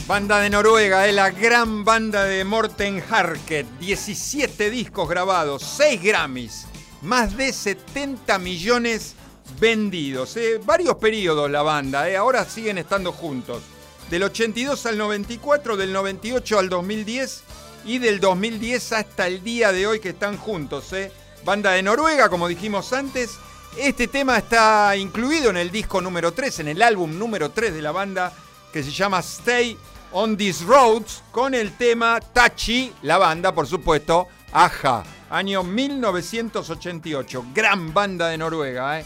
Banda 0.07 0.39
de 0.39 0.49
Noruega, 0.49 1.07
es 1.07 1.15
la 1.15 1.31
gran 1.31 1.83
banda 1.83 2.25
de 2.25 2.45
Morten 2.45 3.03
Harket. 3.09 3.65
17 3.79 4.69
discos 4.69 5.09
grabados, 5.09 5.63
6 5.63 6.01
Grammys, 6.03 6.67
más 7.05 7.37
de 7.37 7.53
70 7.53 8.37
millones 8.39 9.15
vendidos. 9.59 10.35
eh. 10.37 10.59
Varios 10.63 10.95
periodos 10.95 11.49
la 11.49 11.61
banda, 11.61 12.09
eh. 12.09 12.17
ahora 12.17 12.45
siguen 12.45 12.77
estando 12.77 13.11
juntos. 13.11 13.63
Del 14.09 14.23
82 14.23 14.85
al 14.85 14.97
94, 14.97 15.77
del 15.77 15.93
98 15.93 16.59
al 16.59 16.69
2010 16.69 17.43
y 17.85 17.99
del 17.99 18.19
2010 18.19 18.91
hasta 18.93 19.27
el 19.27 19.43
día 19.43 19.71
de 19.71 19.87
hoy 19.87 19.99
que 19.99 20.09
están 20.09 20.37
juntos. 20.37 20.91
eh. 20.93 21.11
Banda 21.43 21.71
de 21.71 21.83
Noruega, 21.83 22.29
como 22.29 22.47
dijimos 22.47 22.91
antes. 22.93 23.31
Este 23.77 24.07
tema 24.07 24.37
está 24.37 24.95
incluido 24.95 25.49
en 25.49 25.57
el 25.57 25.69
disco 25.69 26.01
número 26.01 26.31
3, 26.31 26.59
en 26.61 26.67
el 26.69 26.81
álbum 26.81 27.19
número 27.19 27.51
3 27.51 27.73
de 27.73 27.81
la 27.81 27.91
banda, 27.91 28.31
que 28.71 28.81
se 28.81 28.91
llama 28.91 29.19
Stay 29.19 29.77
on 30.11 30.37
These 30.37 30.63
Roads, 30.65 31.23
con 31.31 31.53
el 31.53 31.75
tema 31.77 32.19
Tachi, 32.21 32.93
la 33.01 33.17
banda, 33.17 33.53
por 33.53 33.67
supuesto, 33.67 34.27
Aja, 34.53 35.03
año 35.35 35.63
1988. 35.63 37.47
Gran 37.53 37.93
banda 37.93 38.29
de 38.29 38.37
Noruega, 38.37 39.01
¿eh? 39.01 39.05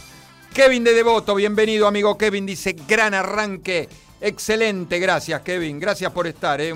Kevin 0.54 0.84
de 0.84 0.94
Devoto, 0.94 1.34
bienvenido, 1.34 1.88
amigo 1.88 2.18
Kevin, 2.18 2.46
dice 2.46 2.76
gran 2.88 3.16
arranque. 3.16 3.90
Excelente, 4.22 5.00
gracias, 5.00 5.42
Kevin. 5.42 5.80
Gracias 5.80 6.12
por 6.12 6.28
estar, 6.28 6.62
¿eh? 6.62 6.72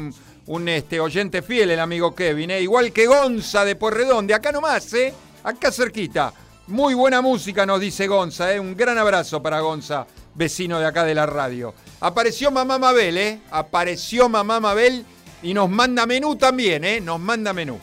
Un, 0.47 0.69
este, 0.69 0.99
oyente 0.99 1.43
fiel, 1.43 1.69
el 1.69 1.79
amigo 1.79 2.15
Kevin, 2.15 2.49
¿eh? 2.49 2.61
Igual 2.61 2.91
que 2.91 3.05
Gonza 3.05 3.63
de 3.63 3.75
Porredón, 3.75 4.25
de 4.25 4.33
acá 4.33 4.51
nomás, 4.51 4.91
¿eh? 4.95 5.13
Acá 5.43 5.71
cerquita. 5.71 6.33
Muy 6.67 6.95
buena 6.95 7.21
música, 7.21 7.63
nos 7.63 7.79
dice 7.79 8.07
Gonza, 8.07 8.53
¿eh? 8.53 8.59
Un 8.59 8.75
gran 8.75 8.97
abrazo 8.97 9.43
para 9.43 9.59
Gonza, 9.59 10.07
vecino 10.33 10.79
de 10.79 10.87
acá 10.87 11.03
de 11.03 11.13
la 11.13 11.27
radio. 11.27 11.75
Apareció 11.99 12.49
Mamá 12.49 12.79
Mabel, 12.79 13.17
¿eh? 13.17 13.39
Apareció 13.51 14.29
Mamá 14.29 14.59
Mabel 14.59 15.05
y 15.43 15.53
nos 15.53 15.69
manda 15.69 16.07
menú 16.07 16.37
también, 16.37 16.83
¿eh? 16.83 16.99
Nos 16.99 17.19
manda 17.19 17.53
menú. 17.53 17.79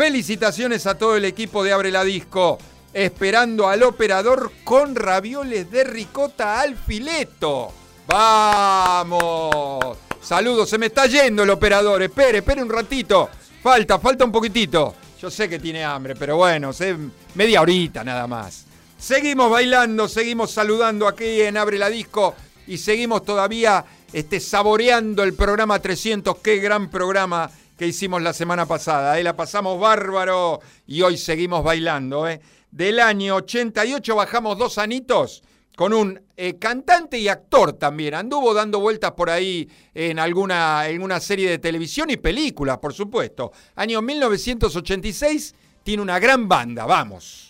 Felicitaciones 0.00 0.86
a 0.86 0.96
todo 0.96 1.14
el 1.14 1.26
equipo 1.26 1.62
de 1.62 1.74
Abre 1.74 1.90
la 1.90 2.02
Disco. 2.02 2.56
Esperando 2.94 3.68
al 3.68 3.82
operador 3.82 4.50
con 4.64 4.94
ravioles 4.94 5.70
de 5.70 5.84
ricota 5.84 6.58
al 6.58 6.74
fileto. 6.74 7.70
¡Vamos! 8.06 9.98
Saludos, 10.22 10.70
se 10.70 10.78
me 10.78 10.86
está 10.86 11.04
yendo 11.04 11.42
el 11.42 11.50
operador. 11.50 12.02
Espere, 12.02 12.38
espere 12.38 12.62
un 12.62 12.70
ratito. 12.70 13.28
Falta, 13.62 13.98
falta 13.98 14.24
un 14.24 14.32
poquitito. 14.32 14.94
Yo 15.20 15.30
sé 15.30 15.50
que 15.50 15.58
tiene 15.58 15.84
hambre, 15.84 16.16
pero 16.16 16.38
bueno, 16.38 16.72
sé 16.72 16.96
media 17.34 17.60
horita 17.60 18.02
nada 18.02 18.26
más. 18.26 18.64
Seguimos 18.96 19.50
bailando, 19.50 20.08
seguimos 20.08 20.50
saludando 20.50 21.06
aquí 21.06 21.42
en 21.42 21.58
Abre 21.58 21.76
la 21.76 21.90
Disco 21.90 22.34
y 22.66 22.78
seguimos 22.78 23.22
todavía 23.22 23.84
este, 24.14 24.40
saboreando 24.40 25.22
el 25.22 25.34
programa 25.34 25.78
300. 25.78 26.38
Qué 26.38 26.56
gran 26.56 26.88
programa 26.88 27.50
que 27.80 27.86
hicimos 27.86 28.20
la 28.20 28.34
semana 28.34 28.66
pasada. 28.66 29.18
¿eh? 29.18 29.24
La 29.24 29.34
pasamos 29.34 29.80
bárbaro 29.80 30.60
y 30.86 31.00
hoy 31.00 31.16
seguimos 31.16 31.64
bailando. 31.64 32.28
¿eh? 32.28 32.38
Del 32.70 33.00
año 33.00 33.36
88 33.36 34.16
bajamos 34.16 34.58
dos 34.58 34.76
anitos 34.76 35.42
con 35.78 35.94
un 35.94 36.20
eh, 36.36 36.58
cantante 36.58 37.18
y 37.18 37.28
actor 37.28 37.72
también. 37.72 38.12
Anduvo 38.16 38.52
dando 38.52 38.80
vueltas 38.80 39.12
por 39.12 39.30
ahí 39.30 39.66
en 39.94 40.18
alguna, 40.18 40.90
en 40.90 41.02
una 41.02 41.20
serie 41.20 41.48
de 41.48 41.58
televisión 41.58 42.10
y 42.10 42.18
películas, 42.18 42.76
por 42.76 42.92
supuesto. 42.92 43.50
Año 43.76 44.02
1986 44.02 45.54
tiene 45.82 46.02
una 46.02 46.18
gran 46.18 46.50
banda. 46.50 46.84
Vamos. 46.84 47.49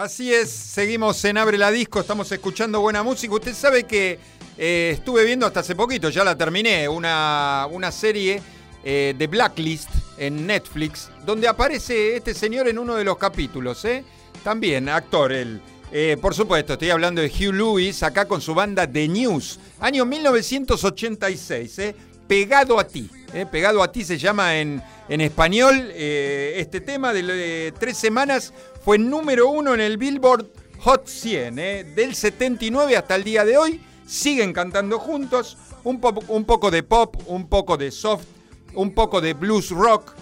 Así 0.00 0.32
es, 0.32 0.48
seguimos 0.48 1.22
en 1.26 1.36
Abre 1.36 1.58
la 1.58 1.70
Disco, 1.70 2.00
estamos 2.00 2.32
escuchando 2.32 2.80
buena 2.80 3.02
música. 3.02 3.34
Usted 3.34 3.52
sabe 3.52 3.84
que 3.84 4.18
eh, 4.56 4.92
estuve 4.94 5.26
viendo 5.26 5.44
hasta 5.44 5.60
hace 5.60 5.74
poquito, 5.74 6.08
ya 6.08 6.24
la 6.24 6.38
terminé, 6.38 6.88
una, 6.88 7.68
una 7.70 7.92
serie 7.92 8.40
eh, 8.82 9.14
de 9.18 9.26
Blacklist 9.26 9.90
en 10.16 10.46
Netflix, 10.46 11.10
donde 11.26 11.48
aparece 11.48 12.16
este 12.16 12.32
señor 12.32 12.66
en 12.68 12.78
uno 12.78 12.94
de 12.94 13.04
los 13.04 13.18
capítulos, 13.18 13.84
¿eh? 13.84 14.02
También, 14.42 14.88
actor 14.88 15.32
él. 15.32 15.60
Eh, 15.92 16.16
por 16.18 16.34
supuesto, 16.34 16.72
estoy 16.72 16.88
hablando 16.88 17.20
de 17.20 17.28
Hugh 17.28 17.52
Lewis, 17.52 18.02
acá 18.02 18.26
con 18.26 18.40
su 18.40 18.54
banda 18.54 18.90
The 18.90 19.06
News, 19.06 19.60
año 19.80 20.06
1986, 20.06 21.78
¿eh? 21.78 21.94
Pegado 22.30 22.78
a 22.78 22.86
ti. 22.86 23.10
¿eh? 23.34 23.44
Pegado 23.44 23.82
a 23.82 23.90
ti 23.90 24.04
se 24.04 24.16
llama 24.16 24.56
en, 24.56 24.80
en 25.08 25.20
español. 25.20 25.90
eh, 25.94 26.54
este 26.58 26.80
tema 26.80 27.12
de, 27.12 27.24
de 27.24 27.74
tres 27.76 27.96
semanas 27.96 28.52
fue 28.84 28.98
número 28.98 29.48
uno 29.48 29.74
en 29.74 29.80
el 29.80 29.96
Billboard 29.98 30.46
Hot 30.78 31.08
100, 31.08 31.58
¿eh? 31.58 31.82
del 31.96 32.14
79 32.14 32.96
hasta 32.96 33.16
el 33.16 33.24
día 33.24 33.44
de 33.44 33.58
hoy. 33.58 33.80
Siguen 34.06 34.52
cantando 34.52 35.00
juntos, 35.00 35.58
un, 35.82 36.00
po- 36.00 36.22
un 36.28 36.44
poco 36.44 36.70
de 36.70 36.84
pop, 36.84 37.16
un 37.26 37.48
poco 37.48 37.76
de 37.76 37.90
soft, 37.90 38.26
un 38.74 38.92
poco 38.94 39.20
de 39.20 39.34
blues 39.34 39.70
rock. 39.70 40.14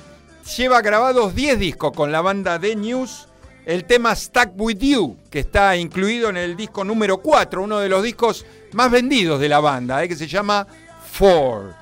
Lleva 0.56 0.80
grabados 0.80 1.34
10 1.34 1.58
discos 1.58 1.92
con 1.92 2.10
la 2.10 2.22
banda 2.22 2.58
The 2.58 2.74
News. 2.74 3.28
El 3.66 3.84
tema 3.84 4.14
Stuck 4.16 4.52
With 4.56 4.78
You, 4.78 5.18
que 5.28 5.40
está 5.40 5.76
incluido 5.76 6.30
en 6.30 6.38
el 6.38 6.56
disco 6.56 6.84
número 6.84 7.18
4, 7.18 7.62
uno 7.62 7.80
de 7.80 7.90
los 7.90 8.02
discos 8.02 8.46
más 8.72 8.90
vendidos 8.90 9.38
de 9.40 9.50
la 9.50 9.60
banda, 9.60 10.02
¿eh? 10.02 10.08
que 10.08 10.16
se 10.16 10.26
llama 10.26 10.66
Four. 11.12 11.74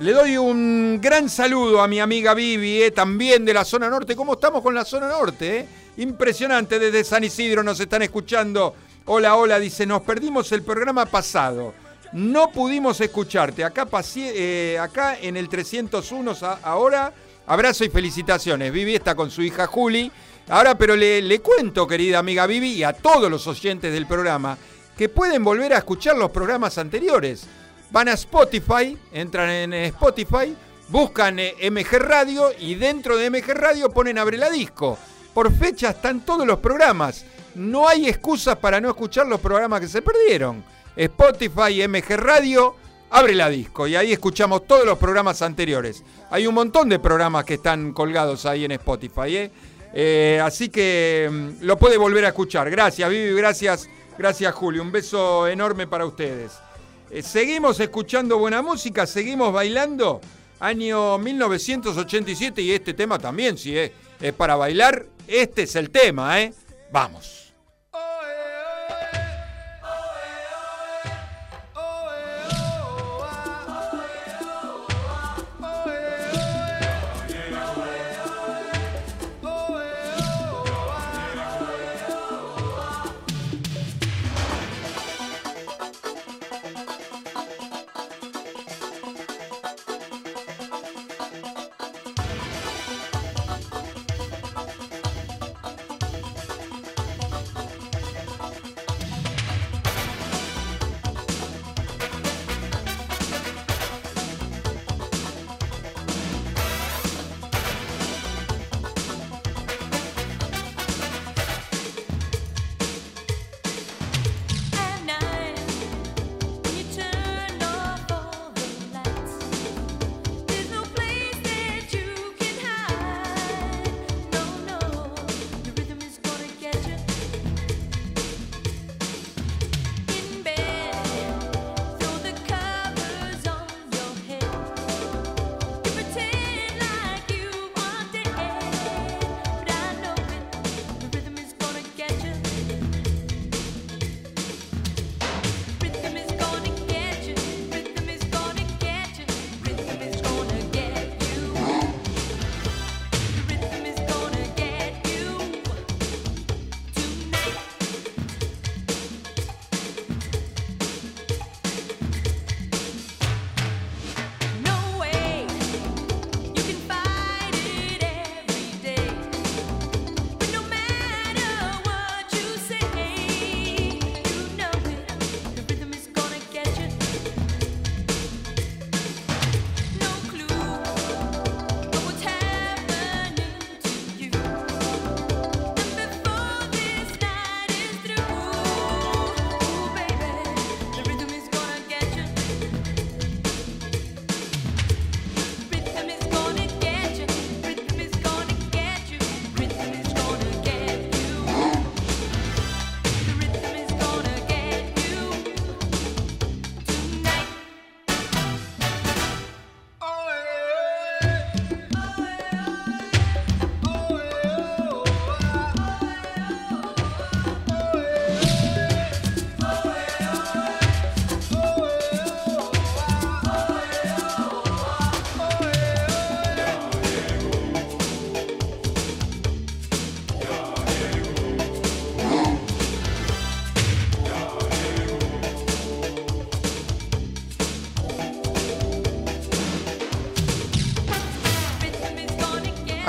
Le 0.00 0.12
doy 0.12 0.36
un 0.36 0.98
gran 1.00 1.28
saludo 1.30 1.80
a 1.80 1.86
mi 1.86 2.00
amiga 2.00 2.34
Vivi, 2.34 2.82
eh, 2.82 2.90
también 2.90 3.44
de 3.44 3.54
la 3.54 3.64
zona 3.64 3.88
norte. 3.88 4.16
¿Cómo 4.16 4.34
estamos 4.34 4.60
con 4.62 4.74
la 4.74 4.84
zona 4.84 5.08
norte? 5.08 5.58
eh? 5.60 5.66
Impresionante, 5.98 6.80
desde 6.80 7.04
San 7.04 7.22
Isidro 7.22 7.62
nos 7.62 7.78
están 7.78 8.02
escuchando. 8.02 8.74
Hola, 9.06 9.36
hola, 9.36 9.60
dice, 9.60 9.86
nos 9.86 10.02
perdimos 10.02 10.50
el 10.50 10.62
programa 10.62 11.06
pasado. 11.06 11.74
No 12.12 12.50
pudimos 12.50 13.00
escucharte. 13.00 13.62
Acá, 13.64 13.86
eh, 14.16 14.78
acá 14.80 15.16
en 15.20 15.36
el 15.36 15.48
301 15.48 16.32
a- 16.42 16.58
ahora, 16.64 17.12
abrazo 17.46 17.84
y 17.84 17.88
felicitaciones. 17.88 18.72
Vivi 18.72 18.96
está 18.96 19.14
con 19.14 19.30
su 19.30 19.42
hija 19.42 19.66
Juli. 19.68 20.10
Ahora, 20.48 20.76
pero 20.76 20.96
le, 20.96 21.22
le 21.22 21.38
cuento, 21.40 21.86
querida 21.86 22.18
amiga 22.18 22.46
Vivi, 22.48 22.72
y 22.72 22.82
a 22.82 22.92
todos 22.92 23.30
los 23.30 23.46
oyentes 23.46 23.92
del 23.92 24.06
programa, 24.06 24.58
que 24.98 25.08
pueden 25.08 25.42
volver 25.44 25.72
a 25.72 25.78
escuchar 25.78 26.16
los 26.16 26.30
programas 26.30 26.78
anteriores. 26.78 27.44
Van 27.94 28.08
a 28.08 28.14
Spotify, 28.14 28.98
entran 29.12 29.48
en 29.48 29.72
eh, 29.72 29.86
Spotify, 29.86 30.52
buscan 30.88 31.38
eh, 31.38 31.54
MG 31.70 31.96
Radio 32.00 32.50
y 32.58 32.74
dentro 32.74 33.16
de 33.16 33.30
MG 33.30 33.54
Radio 33.54 33.88
ponen 33.88 34.18
Abre 34.18 34.36
la 34.36 34.50
Disco. 34.50 34.98
Por 35.32 35.52
fecha 35.52 35.90
están 35.90 36.24
todos 36.24 36.44
los 36.44 36.58
programas. 36.58 37.24
No 37.54 37.86
hay 37.86 38.08
excusas 38.08 38.56
para 38.56 38.80
no 38.80 38.88
escuchar 38.88 39.28
los 39.28 39.40
programas 39.40 39.80
que 39.80 39.86
se 39.86 40.02
perdieron. 40.02 40.64
Spotify, 40.96 41.86
MG 41.86 42.16
Radio, 42.16 42.74
Abre 43.10 43.36
la 43.36 43.48
Disco. 43.48 43.86
Y 43.86 43.94
ahí 43.94 44.12
escuchamos 44.12 44.66
todos 44.66 44.84
los 44.84 44.98
programas 44.98 45.40
anteriores. 45.40 46.02
Hay 46.30 46.48
un 46.48 46.54
montón 46.56 46.88
de 46.88 46.98
programas 46.98 47.44
que 47.44 47.54
están 47.54 47.92
colgados 47.92 48.44
ahí 48.44 48.64
en 48.64 48.72
Spotify. 48.72 49.50
¿eh? 49.94 50.40
Así 50.42 50.68
que 50.68 51.30
mm, 51.30 51.64
lo 51.64 51.78
puede 51.78 51.96
volver 51.96 52.24
a 52.24 52.28
escuchar. 52.30 52.68
Gracias, 52.72 53.08
Vivi. 53.08 53.36
Gracias, 53.36 53.88
gracias, 54.18 54.52
Julio. 54.52 54.82
Un 54.82 54.90
beso 54.90 55.46
enorme 55.46 55.86
para 55.86 56.04
ustedes. 56.06 56.63
Eh, 57.14 57.22
seguimos 57.22 57.78
escuchando 57.78 58.38
buena 58.38 58.60
música, 58.60 59.06
seguimos 59.06 59.52
bailando. 59.52 60.20
Año 60.58 61.16
1987 61.16 62.60
y 62.60 62.72
este 62.72 62.92
tema 62.92 63.20
también, 63.20 63.56
si 63.56 63.78
es, 63.78 63.92
es 64.20 64.32
para 64.32 64.56
bailar, 64.56 65.06
este 65.28 65.62
es 65.62 65.76
el 65.76 65.90
tema, 65.90 66.40
¿eh? 66.42 66.52
Vamos. 66.90 67.43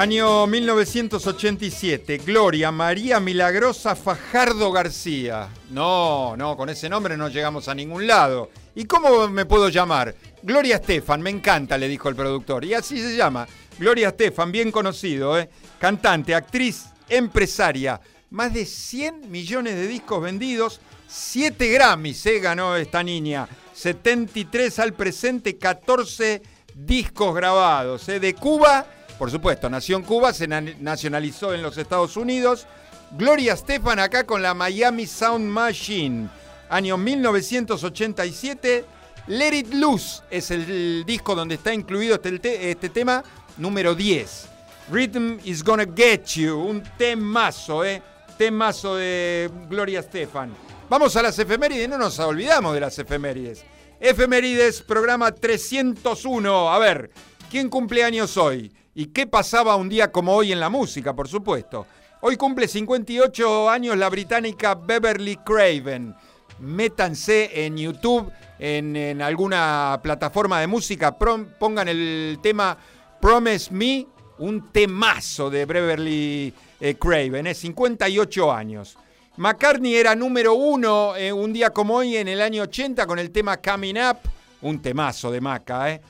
Año 0.05 0.45
1987, 0.45 2.19
Gloria 2.19 2.71
María 2.71 3.19
Milagrosa 3.19 3.95
Fajardo 3.95 4.71
García. 4.71 5.49
No, 5.71 6.37
no, 6.37 6.55
con 6.55 6.69
ese 6.69 6.87
nombre 6.87 7.17
no 7.17 7.27
llegamos 7.27 7.67
a 7.67 7.73
ningún 7.73 8.05
lado. 8.05 8.51
¿Y 8.75 8.85
cómo 8.85 9.27
me 9.29 9.47
puedo 9.47 9.67
llamar? 9.69 10.13
Gloria 10.43 10.75
Estefan, 10.75 11.23
me 11.23 11.31
encanta, 11.31 11.75
le 11.79 11.87
dijo 11.87 12.07
el 12.07 12.15
productor. 12.15 12.63
Y 12.65 12.75
así 12.75 13.01
se 13.01 13.15
llama. 13.15 13.47
Gloria 13.79 14.09
Estefan, 14.09 14.51
bien 14.51 14.71
conocido, 14.71 15.39
¿eh? 15.39 15.49
Cantante, 15.79 16.35
actriz, 16.35 16.85
empresaria. 17.09 17.99
Más 18.29 18.53
de 18.53 18.67
100 18.67 19.31
millones 19.31 19.73
de 19.73 19.87
discos 19.87 20.21
vendidos, 20.21 20.81
7 21.07 21.67
Grammys 21.67 22.23
¿eh? 22.27 22.39
ganó 22.39 22.75
esta 22.75 23.01
niña. 23.01 23.49
73 23.73 24.77
al 24.77 24.93
presente, 24.93 25.57
14 25.57 26.43
discos 26.75 27.33
grabados. 27.33 28.07
¿eh? 28.07 28.19
De 28.19 28.35
Cuba 28.35 28.85
por 29.17 29.31
supuesto, 29.31 29.69
nació 29.69 29.97
en 29.97 30.03
Cuba, 30.03 30.33
se 30.33 30.47
na- 30.47 30.61
nacionalizó 30.79 31.53
en 31.53 31.61
los 31.61 31.77
Estados 31.77 32.17
Unidos. 32.17 32.67
Gloria 33.11 33.55
Stefan 33.55 33.99
acá 33.99 34.25
con 34.25 34.41
la 34.41 34.53
Miami 34.53 35.07
Sound 35.07 35.45
Machine. 35.47 36.27
Año 36.69 36.97
1987. 36.97 38.85
Let 39.27 39.53
It 39.55 39.73
Loose 39.73 40.21
es 40.29 40.51
el 40.51 41.03
disco 41.05 41.33
donde 41.33 41.55
está 41.55 41.73
incluido 41.73 42.15
este, 42.15 42.37
te- 42.39 42.71
este 42.71 42.89
tema 42.89 43.23
número 43.57 43.95
10. 43.95 44.47
Rhythm 44.91 45.39
is 45.43 45.63
Gonna 45.63 45.85
Get 45.95 46.25
You, 46.35 46.57
un 46.59 46.83
temazo, 46.97 47.83
¿eh? 47.83 48.01
Temazo 48.37 48.97
de 48.97 49.49
Gloria 49.67 50.03
Stefan. 50.03 50.53
Vamos 50.89 51.15
a 51.15 51.23
las 51.23 51.39
efemérides, 51.39 51.89
no 51.89 51.97
nos 51.97 52.19
olvidamos 52.19 52.73
de 52.75 52.81
las 52.81 52.99
efemérides. 52.99 53.63
Efemérides, 53.99 54.83
programa 54.83 55.31
301. 55.31 56.69
A 56.71 56.77
ver, 56.77 57.09
¿quién 57.49 57.69
cumple 57.69 58.03
años 58.03 58.37
hoy? 58.37 58.71
¿Y 58.97 59.07
qué 59.07 59.27
pasaba 59.27 59.75
un 59.75 59.89
día 59.89 60.09
como 60.09 60.33
hoy 60.33 60.53
en 60.53 60.59
la 60.61 60.69
música, 60.69 61.13
por 61.13 61.27
supuesto? 61.27 61.85
Hoy 62.21 62.37
cumple 62.37 62.65
58 62.65 63.69
años 63.69 63.97
la 63.97 64.09
británica 64.09 64.73
Beverly 64.73 65.35
Craven. 65.35 66.15
Métanse 66.59 67.65
en 67.65 67.75
YouTube, 67.75 68.31
en, 68.57 69.21
alguna 69.21 69.99
plataforma 70.01 70.61
de 70.61 70.67
música, 70.67 71.17
pongan 71.17 71.89
el 71.89 72.39
tema 72.41 72.77
Promise 73.19 73.73
Me, 73.73 74.07
un 74.37 74.71
temazo 74.71 75.49
de 75.49 75.65
Beverly 75.65 76.53
eh, 76.79 76.95
Craven, 76.95 77.47
es 77.47 77.57
58 77.57 78.53
años. 78.53 78.97
McCartney 79.35 79.95
era 79.95 80.15
número 80.15 80.53
uno 80.53 81.17
eh, 81.17 81.33
un 81.33 81.51
día 81.51 81.71
como 81.71 81.95
hoy 81.95 82.15
en 82.15 82.29
el 82.29 82.41
año 82.41 82.63
80 82.63 83.05
con 83.05 83.19
el 83.19 83.31
tema 83.31 83.57
Coming 83.57 83.97
Up, 83.97 84.19
un 84.61 84.81
temazo 84.81 85.29
de 85.31 85.41
Maca, 85.41 85.91
¿eh? 85.91 86.01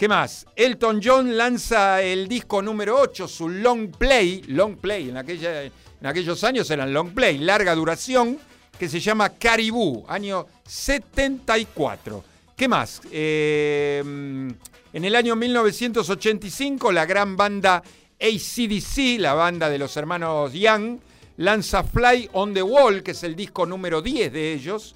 ¿Qué 0.00 0.08
más? 0.08 0.46
Elton 0.56 1.02
John 1.04 1.36
lanza 1.36 2.00
el 2.00 2.26
disco 2.26 2.62
número 2.62 2.98
8, 2.98 3.28
su 3.28 3.50
long 3.50 3.90
play, 3.90 4.42
long 4.46 4.78
play, 4.78 5.10
en, 5.10 5.18
en 5.18 6.06
aquellos 6.06 6.42
años 6.42 6.70
eran 6.70 6.90
long 6.90 7.10
play, 7.10 7.36
larga 7.36 7.74
duración, 7.74 8.38
que 8.78 8.88
se 8.88 8.98
llama 8.98 9.28
Caribou, 9.28 10.06
año 10.08 10.46
74. 10.66 12.24
¿Qué 12.56 12.66
más? 12.66 13.02
Eh, 13.12 14.02
en 14.02 15.04
el 15.04 15.14
año 15.14 15.36
1985, 15.36 16.92
la 16.92 17.04
gran 17.04 17.36
banda 17.36 17.82
ACDC, 18.18 19.18
la 19.18 19.34
banda 19.34 19.68
de 19.68 19.76
los 19.76 19.94
hermanos 19.98 20.54
Young, 20.54 20.98
lanza 21.36 21.84
Fly 21.84 22.30
on 22.32 22.54
the 22.54 22.62
Wall, 22.62 23.02
que 23.02 23.10
es 23.10 23.22
el 23.22 23.36
disco 23.36 23.66
número 23.66 24.00
10 24.00 24.32
de 24.32 24.54
ellos. 24.54 24.94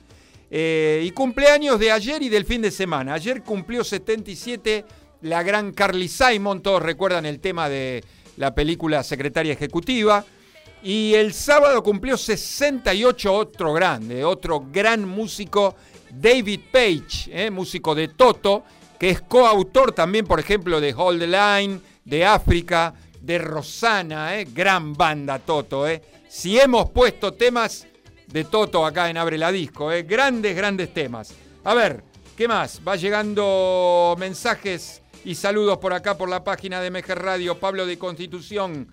Eh, 0.51 1.03
y 1.05 1.11
cumpleaños 1.11 1.79
de 1.81 1.91
ayer 1.91 2.23
y 2.23 2.29
del 2.29 2.45
fin 2.45 2.63
de 2.63 2.71
semana. 2.71 3.15
Ayer 3.15 3.43
cumplió 3.43 3.83
77 3.83 4.85
la 5.23 5.43
gran 5.43 5.73
Carly 5.73 6.09
Simon, 6.09 6.63
todos 6.63 6.83
recuerdan 6.83 7.25
el 7.25 7.41
tema 7.41 7.69
de 7.69 8.05
la 8.37 8.55
película 8.55 9.03
Secretaria 9.03 9.55
Ejecutiva. 9.55 10.25
Y 10.83 11.15
el 11.15 11.33
sábado 11.33 11.83
cumplió 11.83 12.19
68 12.19 13.33
otro 13.33 13.73
grande, 13.73 14.23
otro 14.23 14.67
gran 14.71 15.09
músico, 15.09 15.75
David 16.11 16.61
Page, 16.71 17.31
eh, 17.31 17.51
músico 17.51 17.95
de 17.95 18.09
Toto, 18.09 18.65
que 18.99 19.09
es 19.09 19.23
coautor 19.23 19.93
también, 19.93 20.27
por 20.27 20.39
ejemplo, 20.39 20.79
de 20.81 20.93
Hold 20.93 21.21
the 21.21 21.27
Line, 21.27 21.81
de 22.05 22.27
África, 22.27 22.93
de 23.19 23.39
Rosana, 23.39 24.39
eh, 24.39 24.47
gran 24.53 24.93
banda 24.93 25.39
Toto. 25.39 25.87
Si 26.29 26.59
hemos 26.59 26.91
puesto 26.91 27.33
temas 27.33 27.87
de 28.35 28.43
Toto 28.43 28.85
acá 28.85 29.09
en 29.09 29.16
Abre 29.16 29.39
la 29.39 29.53
Disco, 29.53 29.93
eh, 29.93 30.03
grandes, 30.03 30.57
grandes 30.57 30.93
temas. 30.93 31.32
A 31.62 31.72
ver, 31.72 32.03
¿qué 32.37 32.49
más? 32.49 32.80
Va 32.87 32.97
llegando 32.97 34.16
mensajes 34.18 35.03
y 35.24 35.37
saludos 35.37 35.78
por 35.78 35.93
acá 35.93 36.18
por 36.18 36.28
la 36.28 36.43
página 36.43 36.80
de 36.80 36.91
Mejer 36.91 37.20
Radio, 37.22 37.61
Pablo 37.61 37.87
de 37.87 37.97
Constitución. 37.97 38.89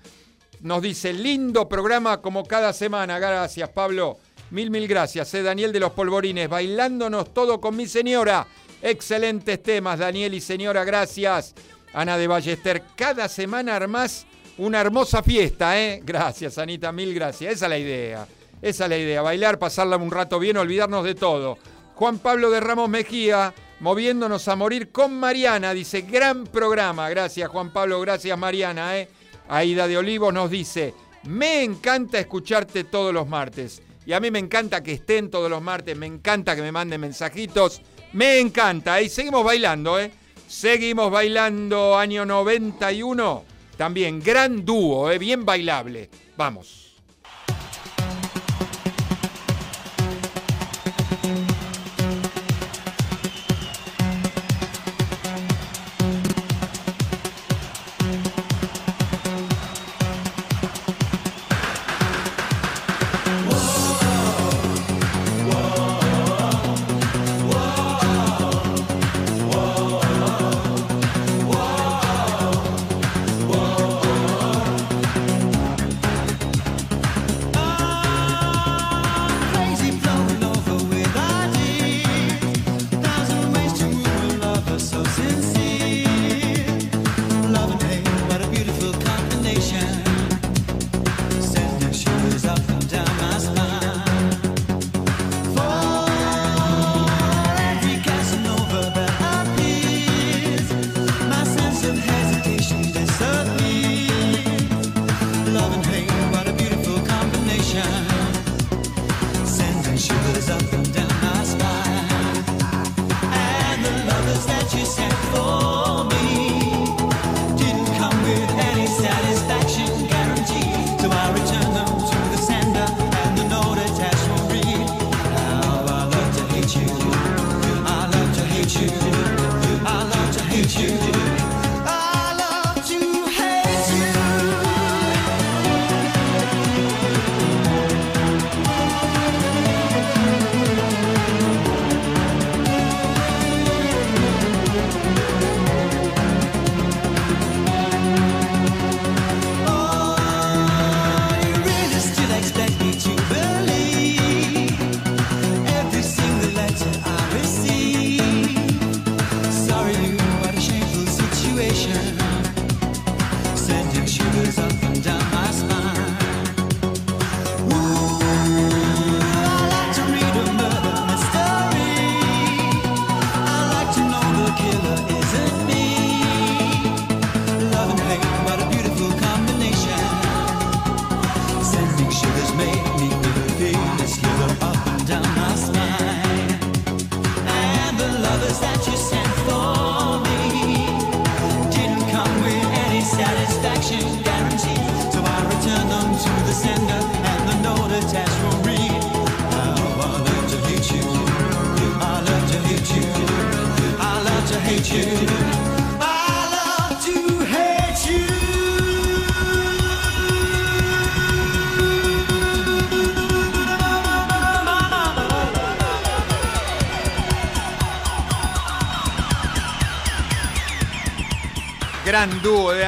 Nos 0.60 0.84
dice, 0.84 1.12
lindo 1.12 1.68
programa 1.68 2.22
como 2.22 2.46
cada 2.46 2.72
semana. 2.72 3.18
Gracias, 3.18 3.68
Pablo. 3.70 4.20
Mil, 4.52 4.70
mil 4.70 4.88
gracias. 4.88 5.34
Eh, 5.34 5.42
Daniel 5.42 5.74
de 5.74 5.80
los 5.80 5.94
Polvorines, 5.94 6.48
bailándonos 6.48 7.34
todo 7.34 7.60
con 7.60 7.76
mi 7.76 7.88
señora. 7.88 8.46
Excelentes 8.80 9.64
temas, 9.64 9.98
Daniel 9.98 10.36
y 10.36 10.40
señora, 10.40 10.84
gracias. 10.84 11.56
Ana 11.94 12.16
de 12.16 12.28
Ballester, 12.28 12.84
cada 12.96 13.28
semana 13.28 13.76
armás 13.76 14.28
una 14.60 14.80
hermosa 14.80 15.24
fiesta, 15.24 15.82
¿eh? 15.82 16.00
Gracias, 16.06 16.60
Anita, 16.60 16.92
mil 16.92 17.12
gracias. 17.16 17.54
Esa 17.54 17.66
es 17.66 17.70
la 17.72 17.78
idea. 17.80 18.28
Esa 18.62 18.84
es 18.86 18.90
la 18.90 18.98
idea. 18.98 19.22
Bailar, 19.22 19.60
pasarla 19.60 19.98
un 19.98 20.12
rato 20.12 20.40
bien, 20.40 20.58
olvidarnos 20.58 21.04
de 21.04 21.16
todo. 21.16 21.58
Juan 21.96 22.20
Pablo 22.20 22.50
de 22.50 22.60
Ramos 22.60 22.90
Mejía, 22.90 23.54
moviéndonos 23.80 24.48
a 24.48 24.56
morir 24.56 24.92
con 24.92 25.14
Mariana, 25.14 25.74
dice, 25.74 26.02
gran 26.02 26.46
programa. 26.46 27.10
Gracias, 27.10 27.50
Juan 27.50 27.72
Pablo, 27.72 28.00
gracias, 28.02 28.38
Mariana, 28.38 28.98
¿eh? 28.98 29.10
Aida 29.50 29.88
de 29.88 29.98
Olivos 29.98 30.34
nos 30.34 30.50
dice, 30.50 30.94
me 31.24 31.64
encanta 31.64 32.20
escucharte 32.20 32.86
todos 32.86 33.14
los 33.14 33.28
martes. 33.28 33.82
Y 34.06 34.14
a 34.14 34.20
mí 34.20 34.32
me 34.32 34.40
encanta 34.40 34.82
que 34.82 34.94
estén 34.94 35.30
todos 35.30 35.50
los 35.50 35.62
martes, 35.62 35.96
me 35.96 36.08
encanta 36.08 36.56
que 36.56 36.62
me 36.62 36.72
manden 36.72 37.02
mensajitos, 37.02 37.82
me 38.14 38.40
encanta. 38.40 39.02
Y 39.02 39.10
seguimos 39.10 39.44
bailando, 39.44 40.00
¿eh? 40.00 40.12
Seguimos 40.48 41.12
bailando, 41.12 41.98
año 41.98 42.26
91. 42.26 43.46
También 43.78 44.20
gran 44.20 44.66
dúo, 44.66 45.12
¿eh? 45.12 45.18
bien 45.18 45.46
bailable. 45.46 46.10
Vamos. 46.36 46.91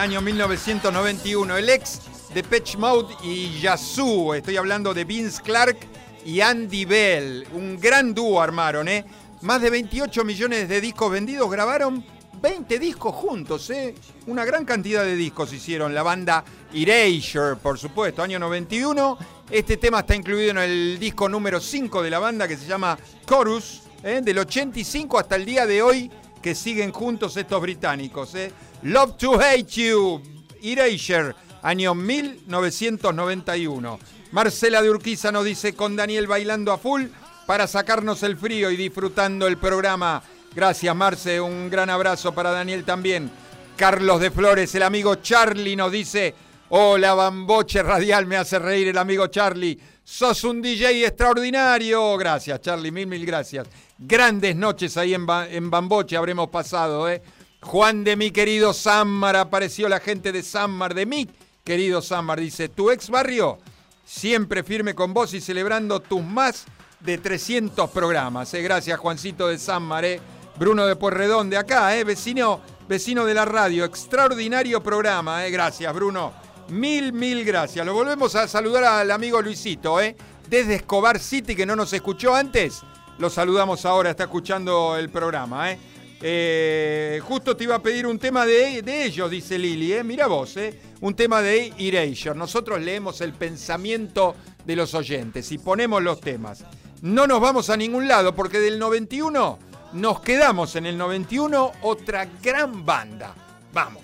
Año 0.03 0.19
1991. 0.19 1.57
El 1.57 1.69
ex 1.69 2.01
de 2.33 2.43
Pitch 2.43 2.75
Mode 2.75 3.15
y 3.23 3.61
Yazoo. 3.61 4.33
Estoy 4.33 4.57
hablando 4.57 4.93
de 4.93 5.05
Vince 5.05 5.41
Clark 5.41 5.77
y 6.25 6.41
Andy 6.41 6.83
Bell. 6.83 7.47
Un 7.53 7.79
gran 7.79 8.13
dúo 8.13 8.41
armaron, 8.41 8.89
¿eh? 8.89 9.05
Más 9.43 9.61
de 9.61 9.69
28 9.69 10.25
millones 10.25 10.67
de 10.67 10.81
discos 10.81 11.09
vendidos. 11.09 11.49
Grabaron 11.49 12.03
20 12.41 12.79
discos 12.79 13.15
juntos, 13.15 13.69
¿eh? 13.69 13.95
Una 14.27 14.43
gran 14.43 14.65
cantidad 14.65 15.05
de 15.05 15.15
discos 15.15 15.53
hicieron. 15.53 15.93
La 15.93 16.03
banda 16.03 16.43
Erasure, 16.73 17.55
por 17.55 17.79
supuesto, 17.79 18.21
año 18.21 18.39
91. 18.39 19.17
Este 19.49 19.77
tema 19.77 20.01
está 20.01 20.15
incluido 20.15 20.51
en 20.51 20.57
el 20.57 20.99
disco 20.99 21.29
número 21.29 21.61
5 21.61 22.03
de 22.03 22.09
la 22.09 22.19
banda 22.19 22.45
que 22.45 22.57
se 22.57 22.67
llama 22.67 22.97
Chorus, 23.25 23.83
¿eh? 24.03 24.19
del 24.21 24.39
85 24.39 25.17
hasta 25.17 25.37
el 25.37 25.45
día 25.45 25.65
de 25.65 25.81
hoy 25.81 26.11
que 26.41 26.55
siguen 26.55 26.91
juntos 26.91 27.37
estos 27.37 27.61
británicos. 27.61 28.35
Love 28.83 29.15
to 29.15 29.39
Hate 29.39 29.81
You, 29.81 30.21
Erasure, 30.61 31.33
año 31.61 31.95
1991. 31.95 33.99
Marcela 34.33 34.81
de 34.81 34.89
Urquiza 34.89 35.31
nos 35.31 35.45
dice 35.45 35.73
con 35.73 35.95
Daniel 35.95 36.27
bailando 36.27 36.73
a 36.73 36.77
full 36.77 37.05
para 37.47 37.65
sacarnos 37.65 38.23
el 38.23 38.35
frío 38.35 38.69
y 38.71 38.75
disfrutando 38.75 39.47
el 39.47 39.55
programa. 39.55 40.21
Gracias 40.53 40.93
Marce, 40.93 41.39
un 41.39 41.69
gran 41.69 41.89
abrazo 41.89 42.33
para 42.33 42.51
Daniel 42.51 42.83
también. 42.83 43.31
Carlos 43.77 44.19
de 44.19 44.31
Flores, 44.31 44.75
el 44.75 44.83
amigo 44.83 45.15
Charlie 45.15 45.77
nos 45.77 45.89
dice, 45.89 46.35
hola 46.67 47.13
Bamboche 47.13 47.83
Radial, 47.83 48.25
me 48.25 48.35
hace 48.35 48.59
reír 48.59 48.89
el 48.89 48.97
amigo 48.97 49.27
Charlie. 49.27 49.79
Sos 50.03 50.43
un 50.43 50.61
DJ 50.61 51.07
extraordinario. 51.07 52.17
Gracias 52.17 52.59
Charlie, 52.59 52.91
mil, 52.91 53.07
mil 53.07 53.25
gracias. 53.25 53.65
Grandes 53.97 54.57
noches 54.57 54.97
ahí 54.97 55.13
en, 55.13 55.25
en 55.29 55.69
Bamboche 55.69 56.17
habremos 56.17 56.49
pasado, 56.49 57.09
¿eh? 57.09 57.21
Juan 57.63 58.03
de 58.03 58.15
mi 58.15 58.31
querido 58.31 58.73
Sammar, 58.73 59.35
apareció 59.35 59.87
la 59.89 59.99
gente 59.99 60.31
de 60.31 60.43
Sammar, 60.43 60.93
de 60.93 61.05
mi 61.05 61.29
querido 61.63 62.01
Sammar, 62.01 62.39
dice, 62.39 62.69
tu 62.69 62.91
ex 62.91 63.09
barrio, 63.09 63.57
siempre 64.05 64.63
firme 64.63 64.93
con 64.93 65.13
vos 65.13 65.33
y 65.33 65.41
celebrando 65.41 66.01
tus 66.01 66.21
más 66.23 66.65
de 66.99 67.17
300 67.17 67.89
programas. 67.89 68.53
¿eh? 68.53 68.61
Gracias 68.61 68.99
Juancito 68.99 69.47
de 69.47 69.57
Sammar, 69.57 70.05
¿eh? 70.05 70.19
Bruno 70.57 70.85
de 70.85 70.95
Puerredón 70.95 71.49
de 71.49 71.57
acá, 71.57 71.97
¿eh? 71.97 72.03
vecino, 72.03 72.61
vecino 72.87 73.25
de 73.25 73.33
la 73.33 73.45
radio, 73.45 73.85
extraordinario 73.85 74.83
programa, 74.83 75.45
¿eh? 75.45 75.49
gracias 75.49 75.91
Bruno, 75.93 76.33
mil, 76.67 77.13
mil 77.13 77.45
gracias. 77.45 77.85
Lo 77.85 77.93
volvemos 77.93 78.35
a 78.35 78.47
saludar 78.47 78.83
al 78.83 79.09
amigo 79.09 79.41
Luisito, 79.41 80.01
¿eh? 80.01 80.15
desde 80.49 80.75
Escobar 80.75 81.17
City, 81.17 81.55
que 81.55 81.65
no 81.65 81.75
nos 81.75 81.93
escuchó 81.93 82.35
antes, 82.35 82.81
lo 83.19 83.29
saludamos 83.29 83.85
ahora, 83.85 84.09
está 84.09 84.23
escuchando 84.25 84.97
el 84.97 85.09
programa. 85.09 85.71
¿eh? 85.71 85.79
Eh, 86.25 87.19
justo 87.27 87.57
te 87.57 87.65
iba 87.65 87.75
a 87.75 87.83
pedir 87.83 88.07
un 88.07 88.17
tema 88.17 88.45
de, 88.45 89.03
ellos, 89.03 89.29
dice 89.29 89.59
Lili. 89.59 89.91
¿eh? 89.91 90.05
Mira 90.05 90.27
vos, 90.27 90.55
¿eh? 90.55 90.79
un 91.01 91.15
tema 91.15 91.41
de 91.41 91.73
Erasure. 91.77 92.33
Nosotros 92.33 92.81
leemos 92.81 93.19
el 93.19 93.33
pensamiento 93.33 94.33
de 94.65 94.77
los 94.77 94.93
oyentes 94.93 95.51
y 95.51 95.57
ponemos 95.57 96.01
los 96.01 96.21
temas. 96.21 96.63
No 97.01 97.27
nos 97.27 97.41
vamos 97.41 97.69
a 97.69 97.75
ningún 97.75 98.07
lado 98.07 98.33
porque 98.33 98.59
del 98.59 98.79
91 98.79 99.59
nos 99.91 100.21
quedamos 100.21 100.77
en 100.77 100.85
el 100.85 100.97
91 100.97 101.73
otra 101.81 102.25
gran 102.41 102.85
banda. 102.85 103.35
Vamos. 103.73 104.02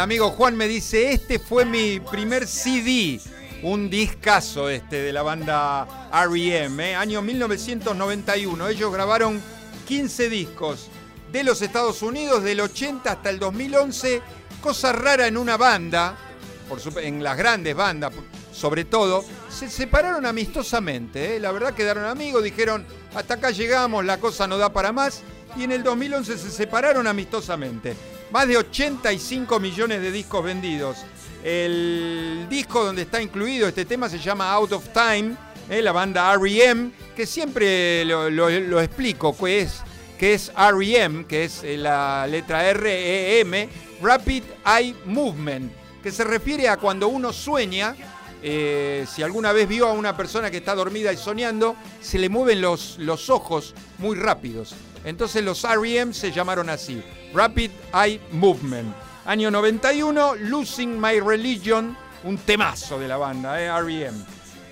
Amigo 0.00 0.30
Juan 0.30 0.56
me 0.56 0.66
dice, 0.66 1.12
este 1.12 1.38
fue 1.38 1.64
mi 1.64 2.00
primer 2.00 2.46
CD, 2.46 3.20
un 3.62 3.90
discazo 3.90 4.70
este 4.70 5.02
de 5.02 5.12
la 5.12 5.22
banda 5.22 6.10
R.E.M., 6.12 6.90
¿eh? 6.90 6.94
año 6.94 7.22
1991. 7.22 8.68
Ellos 8.68 8.92
grabaron 8.92 9.40
15 9.86 10.30
discos 10.30 10.88
de 11.30 11.44
los 11.44 11.60
Estados 11.62 12.02
Unidos 12.02 12.42
del 12.42 12.60
80 12.60 13.12
hasta 13.12 13.30
el 13.30 13.38
2011, 13.38 14.22
cosa 14.62 14.92
rara 14.92 15.26
en 15.26 15.36
una 15.36 15.56
banda, 15.56 16.16
en 17.02 17.22
las 17.22 17.36
grandes 17.36 17.76
bandas 17.76 18.12
sobre 18.52 18.84
todo, 18.84 19.24
se 19.48 19.70
separaron 19.70 20.26
amistosamente. 20.26 21.36
¿eh? 21.36 21.40
La 21.40 21.52
verdad 21.52 21.72
quedaron 21.72 22.04
amigos, 22.04 22.42
dijeron, 22.42 22.84
hasta 23.14 23.34
acá 23.34 23.50
llegamos, 23.50 24.04
la 24.04 24.18
cosa 24.18 24.46
no 24.46 24.58
da 24.58 24.72
para 24.72 24.92
más, 24.92 25.22
y 25.56 25.64
en 25.64 25.72
el 25.72 25.82
2011 25.82 26.36
se 26.36 26.50
separaron 26.50 27.06
amistosamente. 27.06 27.96
Más 28.30 28.46
de 28.46 28.56
85 28.56 29.58
millones 29.58 30.00
de 30.02 30.12
discos 30.12 30.44
vendidos. 30.44 30.98
El 31.42 32.46
disco 32.48 32.84
donde 32.84 33.02
está 33.02 33.20
incluido 33.20 33.66
este 33.66 33.84
tema 33.84 34.08
se 34.08 34.20
llama 34.20 34.52
Out 34.52 34.72
of 34.72 34.88
Time, 34.92 35.34
¿eh? 35.68 35.82
la 35.82 35.90
banda 35.90 36.32
R.E.M., 36.34 36.92
que 37.16 37.26
siempre 37.26 38.04
lo, 38.04 38.80
explico, 38.80 39.36
que 39.36 39.62
es, 39.62 39.82
que 40.16 40.34
es 40.34 40.52
R.E.M., 40.56 41.26
que 41.26 41.44
es 41.44 41.64
eh, 41.64 41.76
la 41.76 42.24
letra 42.28 42.68
R-E-M, 42.68 43.68
Rapid 44.00 44.44
Eye 44.64 44.94
Movement, 45.06 45.72
que 46.00 46.12
se 46.12 46.22
refiere 46.22 46.68
a 46.68 46.76
cuando 46.76 47.08
uno 47.08 47.32
sueña, 47.32 47.96
eh, 48.44 49.06
si 49.12 49.24
alguna 49.24 49.50
vez 49.52 49.66
vio 49.66 49.88
a 49.88 49.92
una 49.92 50.16
persona 50.16 50.52
que 50.52 50.58
está 50.58 50.76
dormida 50.76 51.12
y 51.12 51.16
soñando, 51.16 51.74
se 52.00 52.18
le 52.18 52.28
mueven 52.28 52.60
los, 52.60 52.96
los 52.98 53.28
ojos 53.28 53.74
muy 53.98 54.16
rápidos. 54.16 54.76
Entonces 55.04 55.42
los 55.42 55.64
R.E.M. 55.64 56.12
se 56.12 56.30
llamaron 56.30 56.68
así, 56.68 57.02
Rapid 57.32 57.70
Eye 57.94 58.20
Movement. 58.32 58.94
Año 59.24 59.50
91, 59.50 60.36
Losing 60.36 61.00
My 61.00 61.20
Religion, 61.20 61.96
un 62.24 62.38
temazo 62.38 62.98
de 62.98 63.08
la 63.08 63.16
banda, 63.16 63.60
eh, 63.60 63.66
R.E.M. 63.66 64.18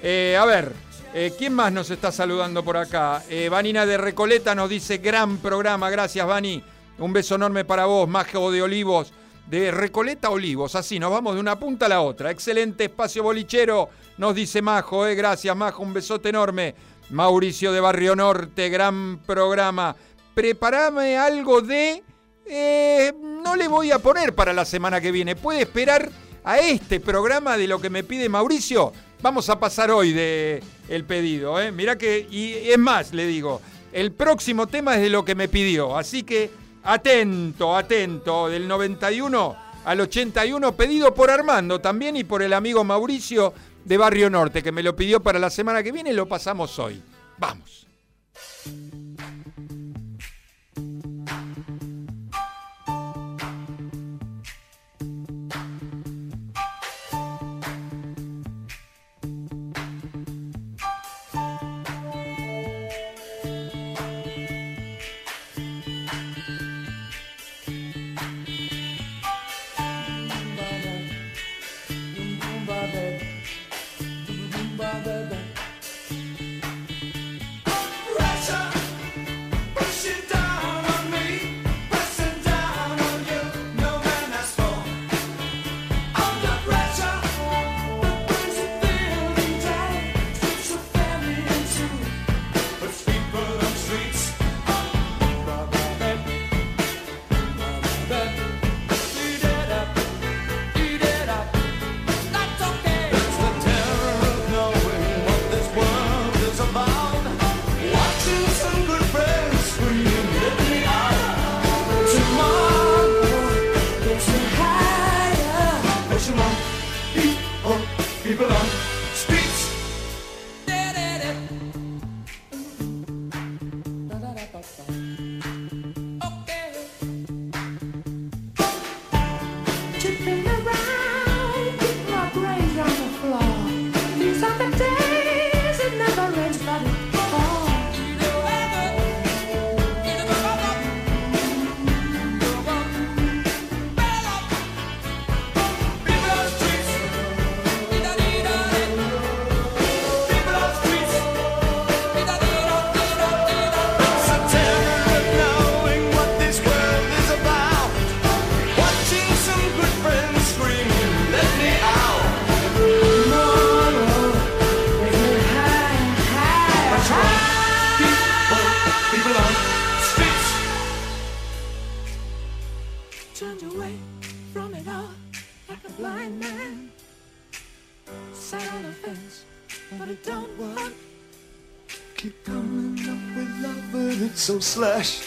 Eh, 0.02 0.36
a 0.38 0.44
ver, 0.44 0.72
eh, 1.14 1.32
¿quién 1.36 1.54
más 1.54 1.72
nos 1.72 1.90
está 1.90 2.12
saludando 2.12 2.62
por 2.62 2.76
acá? 2.76 3.22
Vanina 3.50 3.86
de 3.86 3.96
Recoleta 3.96 4.54
nos 4.54 4.68
dice, 4.68 4.98
gran 4.98 5.38
programa, 5.38 5.90
gracias 5.90 6.26
Vani. 6.26 6.62
Un 6.98 7.12
beso 7.12 7.36
enorme 7.36 7.64
para 7.64 7.86
vos, 7.86 8.08
Majo 8.08 8.50
de 8.50 8.62
Olivos, 8.62 9.12
de 9.46 9.70
Recoleta 9.70 10.30
Olivos. 10.30 10.74
Así, 10.74 10.98
nos 10.98 11.12
vamos 11.12 11.34
de 11.34 11.40
una 11.40 11.58
punta 11.58 11.86
a 11.86 11.90
la 11.90 12.00
otra. 12.00 12.30
Excelente 12.30 12.84
espacio 12.84 13.22
bolichero, 13.22 13.88
nos 14.18 14.34
dice 14.34 14.60
Majo, 14.60 15.02
gracias 15.02 15.56
Majo, 15.56 15.82
un 15.82 15.94
besote 15.94 16.28
enorme. 16.30 16.74
Mauricio 17.10 17.72
de 17.72 17.80
Barrio 17.80 18.14
Norte, 18.14 18.68
gran 18.68 19.20
programa. 19.24 19.96
Preparame 20.38 21.18
algo 21.18 21.60
de... 21.62 22.00
eh, 22.46 23.12
no 23.42 23.56
le 23.56 23.66
voy 23.66 23.90
a 23.90 23.98
poner 23.98 24.36
para 24.36 24.52
la 24.52 24.64
semana 24.64 25.00
que 25.00 25.10
viene. 25.10 25.34
Puede 25.34 25.62
esperar 25.62 26.12
a 26.44 26.60
este 26.60 27.00
programa 27.00 27.56
de 27.56 27.66
lo 27.66 27.80
que 27.80 27.90
me 27.90 28.04
pide 28.04 28.28
Mauricio. 28.28 28.92
Vamos 29.20 29.50
a 29.50 29.58
pasar 29.58 29.90
hoy 29.90 30.12
de 30.12 30.62
el 30.88 31.02
pedido, 31.02 31.60
¿eh? 31.60 31.72
Mirá 31.72 31.98
que, 31.98 32.24
y 32.30 32.52
es 32.70 32.78
más, 32.78 33.12
le 33.12 33.26
digo, 33.26 33.60
el 33.92 34.12
próximo 34.12 34.68
tema 34.68 34.94
es 34.94 35.02
de 35.02 35.10
lo 35.10 35.24
que 35.24 35.34
me 35.34 35.48
pidió. 35.48 35.98
Así 35.98 36.22
que 36.22 36.52
atento, 36.84 37.76
atento, 37.76 38.48
del 38.48 38.68
91 38.68 39.56
al 39.86 40.00
81, 40.02 40.76
pedido 40.76 41.12
por 41.14 41.32
Armando 41.32 41.80
también 41.80 42.16
y 42.16 42.22
por 42.22 42.44
el 42.44 42.52
amigo 42.52 42.84
Mauricio 42.84 43.54
de 43.84 43.96
Barrio 43.96 44.30
Norte, 44.30 44.62
que 44.62 44.70
me 44.70 44.84
lo 44.84 44.94
pidió 44.94 45.20
para 45.20 45.40
la 45.40 45.50
semana 45.50 45.82
que 45.82 45.90
viene, 45.90 46.12
lo 46.12 46.28
pasamos 46.28 46.78
hoy. 46.78 47.02
Vamos. 47.38 47.88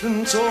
and 0.04 0.28
all. 0.36 0.51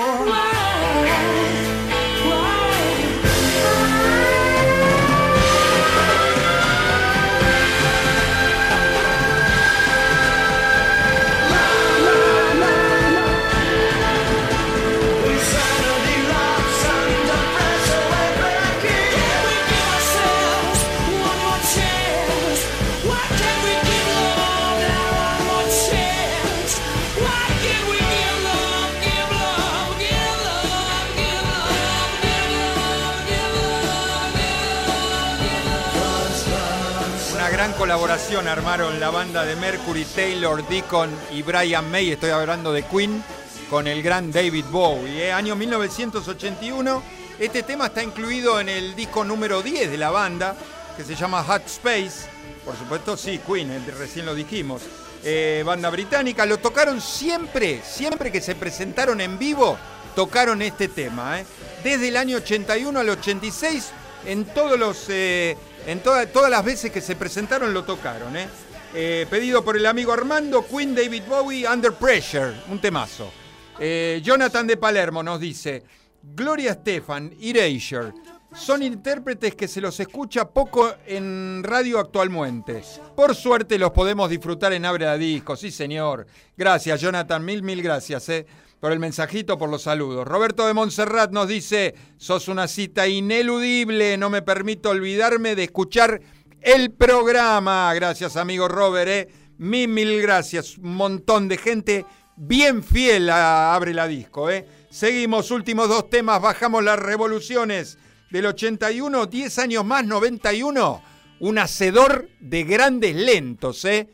La 39.10 39.16
banda 39.16 39.44
de 39.44 39.56
Mercury, 39.56 40.04
Taylor, 40.04 40.64
Deacon 40.68 41.10
y 41.32 41.42
Brian 41.42 41.90
May, 41.90 42.12
estoy 42.12 42.30
hablando 42.30 42.72
de 42.72 42.84
Queen, 42.84 43.24
con 43.68 43.88
el 43.88 44.04
gran 44.04 44.30
David 44.30 44.66
Bowie. 44.70 45.26
¿eh? 45.26 45.32
Año 45.32 45.56
1981, 45.56 47.02
Este 47.40 47.64
tema 47.64 47.86
está 47.86 48.04
incluido 48.04 48.60
en 48.60 48.68
el 48.68 48.94
disco 48.94 49.24
número 49.24 49.62
10 49.62 49.90
de 49.90 49.96
la 49.98 50.10
banda, 50.10 50.54
que 50.96 51.02
se 51.02 51.16
llama 51.16 51.42
Hot 51.42 51.66
Space. 51.66 52.28
Por 52.64 52.76
supuesto, 52.76 53.16
sí, 53.16 53.40
Queen, 53.44 53.84
de- 53.84 53.90
recién 53.92 54.26
lo 54.26 54.34
dijimos. 54.34 54.82
Eh, 55.24 55.64
banda 55.66 55.90
británica, 55.90 56.46
lo 56.46 56.58
tocaron 56.58 57.00
siempre, 57.00 57.82
siempre 57.84 58.30
que 58.30 58.40
se 58.40 58.54
presentaron 58.54 59.20
en 59.20 59.38
vivo, 59.40 59.76
tocaron 60.14 60.62
este 60.62 60.86
tema. 60.86 61.40
¿eh? 61.40 61.46
Desde 61.82 62.08
el 62.08 62.16
año 62.16 62.36
81 62.36 63.00
al 63.00 63.08
86, 63.08 63.88
en 64.26 64.44
todos 64.44 64.78
los, 64.78 65.06
eh, 65.08 65.56
en 65.86 65.98
toda- 66.00 66.26
todas 66.26 66.50
las 66.50 66.64
veces 66.64 66.92
que 66.92 67.00
se 67.00 67.16
presentaron 67.16 67.74
lo 67.74 67.82
tocaron. 67.82 68.36
¿eh? 68.36 68.46
Eh, 68.92 69.24
pedido 69.30 69.64
por 69.64 69.76
el 69.76 69.86
amigo 69.86 70.12
Armando, 70.12 70.66
Queen 70.66 70.96
David 70.96 71.22
Bowie, 71.28 71.64
Under 71.68 71.92
Pressure, 71.92 72.54
un 72.68 72.80
temazo. 72.80 73.30
Eh, 73.78 74.20
Jonathan 74.22 74.66
de 74.66 74.76
Palermo 74.76 75.22
nos 75.22 75.38
dice, 75.38 75.84
Gloria 76.20 76.72
Estefan, 76.72 77.32
Erasure, 77.40 78.12
son 78.52 78.82
intérpretes 78.82 79.54
que 79.54 79.68
se 79.68 79.80
los 79.80 80.00
escucha 80.00 80.48
poco 80.48 80.92
en 81.06 81.62
radio 81.62 82.00
actualmente. 82.00 82.82
Por 83.14 83.36
suerte 83.36 83.78
los 83.78 83.92
podemos 83.92 84.28
disfrutar 84.28 84.72
en 84.72 84.84
Abre 84.84 85.06
a 85.06 85.16
Disco, 85.16 85.54
sí 85.54 85.70
señor. 85.70 86.26
Gracias 86.56 87.00
Jonathan, 87.00 87.44
mil, 87.44 87.62
mil 87.62 87.82
gracias 87.82 88.28
eh, 88.28 88.44
por 88.80 88.90
el 88.90 88.98
mensajito, 88.98 89.56
por 89.56 89.70
los 89.70 89.82
saludos. 89.82 90.26
Roberto 90.26 90.66
de 90.66 90.74
Montserrat 90.74 91.30
nos 91.30 91.46
dice, 91.46 91.94
sos 92.16 92.48
una 92.48 92.66
cita 92.66 93.06
ineludible, 93.06 94.16
no 94.16 94.30
me 94.30 94.42
permito 94.42 94.90
olvidarme 94.90 95.54
de 95.54 95.64
escuchar 95.64 96.20
el 96.62 96.92
programa. 96.92 97.92
Gracias 97.94 98.36
amigo 98.36 98.68
Robert, 98.68 99.08
eh. 99.08 99.28
mil, 99.58 99.88
mil 99.88 100.20
gracias. 100.22 100.78
Un 100.78 100.94
montón 100.94 101.48
de 101.48 101.58
gente 101.58 102.06
bien 102.36 102.82
fiel 102.82 103.30
a 103.30 103.74
Abre 103.74 103.94
la 103.94 104.06
Disco. 104.06 104.50
¿eh? 104.50 104.66
Seguimos, 104.90 105.50
últimos 105.50 105.88
dos 105.88 106.08
temas, 106.10 106.40
bajamos 106.40 106.82
las 106.82 106.98
revoluciones 106.98 107.98
del 108.30 108.46
81, 108.46 109.26
10 109.26 109.58
años 109.58 109.84
más, 109.84 110.04
91. 110.04 111.02
Un 111.40 111.58
hacedor 111.58 112.28
de 112.40 112.64
grandes 112.64 113.14
lentos, 113.14 113.84
¿eh? 113.84 114.08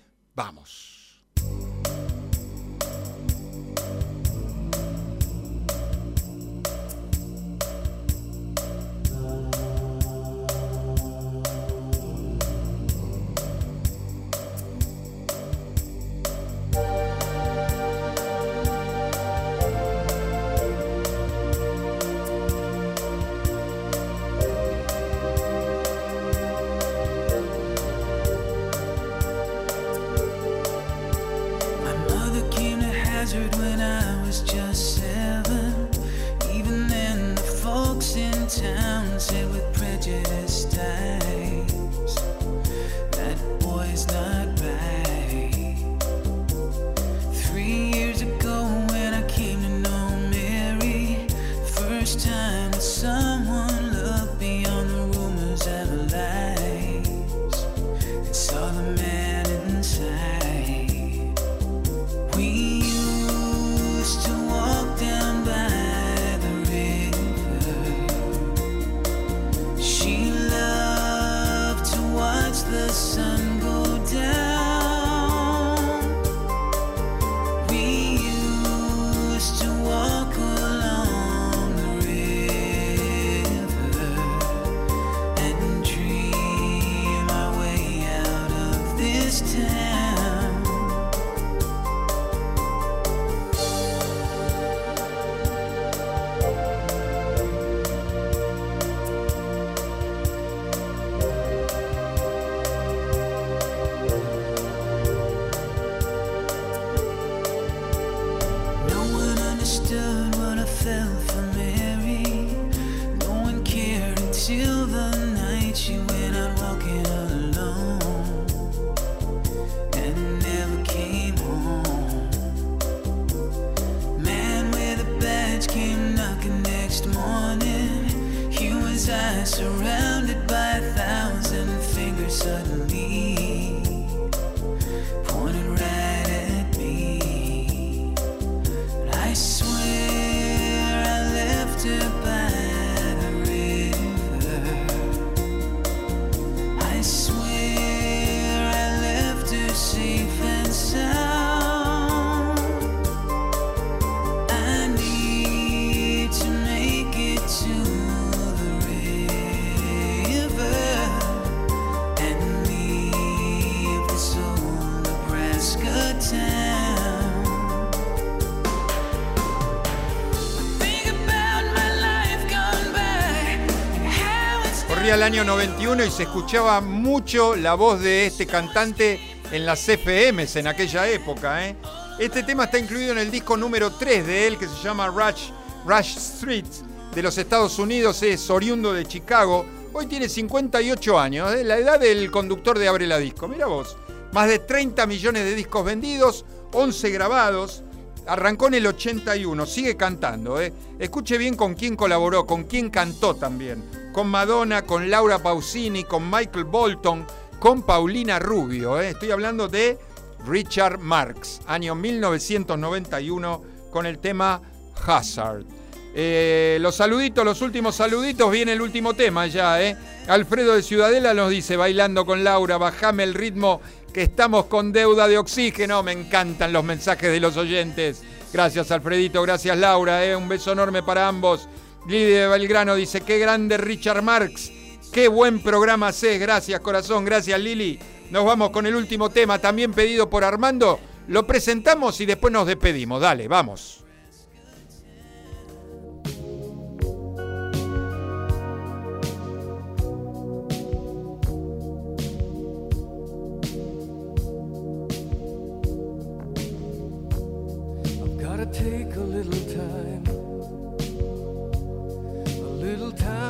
Año 175.26 175.42
91 175.42 176.04
y 176.04 176.10
se 176.12 176.22
escuchaba 176.22 176.80
mucho 176.80 177.56
la 177.56 177.74
voz 177.74 178.00
de 178.00 178.26
este 178.26 178.46
cantante 178.46 179.18
en 179.50 179.66
las 179.66 179.84
CFMs 179.84 180.54
en 180.54 180.68
aquella 180.68 181.08
época. 181.08 181.66
¿eh? 181.66 181.74
Este 182.20 182.44
tema 182.44 182.66
está 182.66 182.78
incluido 182.78 183.10
en 183.10 183.18
el 183.18 183.32
disco 183.32 183.56
número 183.56 183.90
3 183.90 184.24
de 184.24 184.46
él 184.46 184.56
que 184.56 184.68
se 184.68 184.80
llama 184.84 185.08
Rush, 185.08 185.50
Rush 185.84 186.16
Street 186.16 186.66
de 187.12 187.22
los 187.24 187.36
Estados 187.38 187.76
Unidos. 187.80 188.22
Es 188.22 188.48
oriundo 188.50 188.92
de 188.92 189.04
Chicago. 189.04 189.66
Hoy 189.92 190.06
tiene 190.06 190.28
58 190.28 191.18
años, 191.18 191.52
¿eh? 191.54 191.64
la 191.64 191.78
edad 191.78 191.98
del 191.98 192.30
conductor 192.30 192.78
de 192.78 192.86
Abre 192.86 193.08
la 193.08 193.18
Disco. 193.18 193.48
Mira 193.48 193.66
vos, 193.66 193.96
más 194.32 194.46
de 194.46 194.60
30 194.60 195.08
millones 195.08 195.42
de 195.42 195.56
discos 195.56 195.84
vendidos, 195.84 196.44
11 196.72 197.10
grabados. 197.10 197.82
Arrancó 198.28 198.68
en 198.68 198.74
el 198.74 198.86
81, 198.86 199.66
sigue 199.66 199.96
cantando. 199.96 200.60
¿eh? 200.60 200.72
Escuche 201.00 201.36
bien 201.36 201.56
con 201.56 201.74
quién 201.74 201.96
colaboró, 201.96 202.46
con 202.46 202.62
quién 202.62 202.90
cantó 202.90 203.34
también. 203.34 204.05
Con 204.16 204.28
Madonna, 204.28 204.80
con 204.80 205.10
Laura 205.10 205.40
Pausini, 205.40 206.04
con 206.04 206.30
Michael 206.30 206.64
Bolton, 206.64 207.26
con 207.58 207.82
Paulina 207.82 208.38
Rubio. 208.38 208.98
¿eh? 208.98 209.10
Estoy 209.10 209.30
hablando 209.30 209.68
de 209.68 209.98
Richard 210.46 210.98
Marx, 210.98 211.60
año 211.66 211.94
1991, 211.94 213.62
con 213.90 214.06
el 214.06 214.18
tema 214.18 214.62
Hazard. 215.06 215.66
Eh, 216.14 216.78
los 216.80 216.96
saluditos, 216.96 217.44
los 217.44 217.60
últimos 217.60 217.94
saluditos, 217.94 218.50
viene 218.50 218.72
el 218.72 218.80
último 218.80 219.12
tema 219.12 219.48
ya, 219.48 219.82
¿eh? 219.82 219.98
Alfredo 220.28 220.74
de 220.74 220.82
Ciudadela 220.82 221.34
nos 221.34 221.50
dice, 221.50 221.76
bailando 221.76 222.24
con 222.24 222.42
Laura, 222.42 222.78
bajame 222.78 223.22
el 223.22 223.34
ritmo 223.34 223.82
que 224.14 224.22
estamos 224.22 224.64
con 224.64 224.92
deuda 224.92 225.28
de 225.28 225.36
oxígeno. 225.36 226.02
Me 226.02 226.12
encantan 226.12 226.72
los 226.72 226.84
mensajes 226.84 227.30
de 227.30 227.40
los 227.40 227.58
oyentes. 227.58 228.22
Gracias 228.50 228.90
Alfredito, 228.90 229.42
gracias 229.42 229.76
Laura, 229.76 230.24
¿eh? 230.24 230.34
un 230.34 230.48
beso 230.48 230.72
enorme 230.72 231.02
para 231.02 231.28
ambos. 231.28 231.68
Lidia 232.09 232.42
de 232.42 232.48
Belgrano 232.48 232.94
dice, 232.94 233.22
qué 233.22 233.38
grande 233.38 233.76
Richard 233.76 234.22
Marx, 234.22 234.70
qué 235.12 235.26
buen 235.26 235.61
programa 235.61 236.09
haces, 236.09 236.38
gracias 236.38 236.78
corazón, 236.80 237.24
gracias 237.24 237.59
Lili. 237.59 237.98
Nos 238.30 238.44
vamos 238.44 238.70
con 238.70 238.86
el 238.86 238.94
último 238.94 239.30
tema, 239.30 239.59
también 239.59 239.92
pedido 239.92 240.30
por 240.30 240.44
Armando, 240.44 241.00
lo 241.26 241.46
presentamos 241.46 242.20
y 242.20 242.26
después 242.26 242.52
nos 242.52 242.66
despedimos, 242.66 243.20
dale, 243.20 243.48
vamos. 243.48 244.07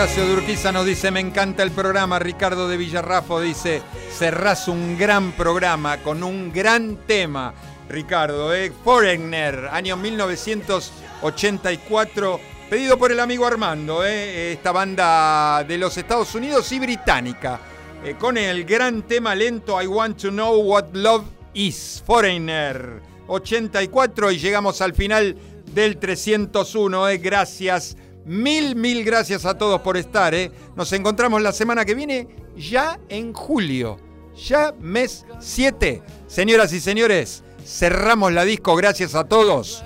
Horacio 0.00 0.26
Durquiza 0.26 0.72
nos 0.72 0.86
dice, 0.86 1.10
me 1.10 1.20
encanta 1.20 1.62
el 1.62 1.72
programa. 1.72 2.18
Ricardo 2.18 2.68
de 2.68 2.78
Villarrafo 2.78 3.38
dice, 3.38 3.82
cerrás 4.10 4.66
un 4.66 4.96
gran 4.96 5.32
programa 5.32 5.98
con 5.98 6.22
un 6.22 6.50
gran 6.50 6.96
tema. 7.06 7.52
Ricardo, 7.86 8.54
¿eh? 8.54 8.72
Foreigner, 8.82 9.68
año 9.70 9.98
1984, 9.98 12.40
pedido 12.70 12.96
por 12.96 13.12
el 13.12 13.20
amigo 13.20 13.44
Armando, 13.44 14.02
¿eh? 14.02 14.52
esta 14.52 14.72
banda 14.72 15.64
de 15.64 15.76
los 15.76 15.98
Estados 15.98 16.34
Unidos 16.34 16.72
y 16.72 16.78
británica, 16.78 17.60
eh, 18.02 18.14
con 18.18 18.38
el 18.38 18.64
gran 18.64 19.02
tema 19.02 19.34
lento 19.34 19.82
I 19.82 19.86
Want 19.86 20.18
to 20.22 20.30
Know 20.30 20.62
What 20.62 20.94
Love 20.94 21.26
Is, 21.52 22.02
Foreigner, 22.06 23.02
84 23.26 24.32
y 24.32 24.38
llegamos 24.38 24.80
al 24.80 24.94
final 24.94 25.36
del 25.74 25.98
301, 25.98 27.10
¿eh? 27.10 27.18
gracias. 27.18 27.98
Mil, 28.24 28.76
mil 28.76 29.04
gracias 29.04 29.44
a 29.44 29.56
todos 29.56 29.80
por 29.80 29.96
estar. 29.96 30.34
¿eh? 30.34 30.50
Nos 30.76 30.92
encontramos 30.92 31.42
la 31.42 31.52
semana 31.52 31.84
que 31.84 31.94
viene, 31.94 32.28
ya 32.56 32.98
en 33.08 33.32
julio. 33.32 33.98
Ya 34.36 34.74
mes 34.80 35.26
7. 35.38 36.02
Señoras 36.26 36.72
y 36.72 36.80
señores, 36.80 37.42
cerramos 37.64 38.32
la 38.32 38.44
disco. 38.44 38.76
Gracias 38.76 39.14
a 39.14 39.24
todos. 39.24 39.84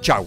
Chau. 0.00 0.26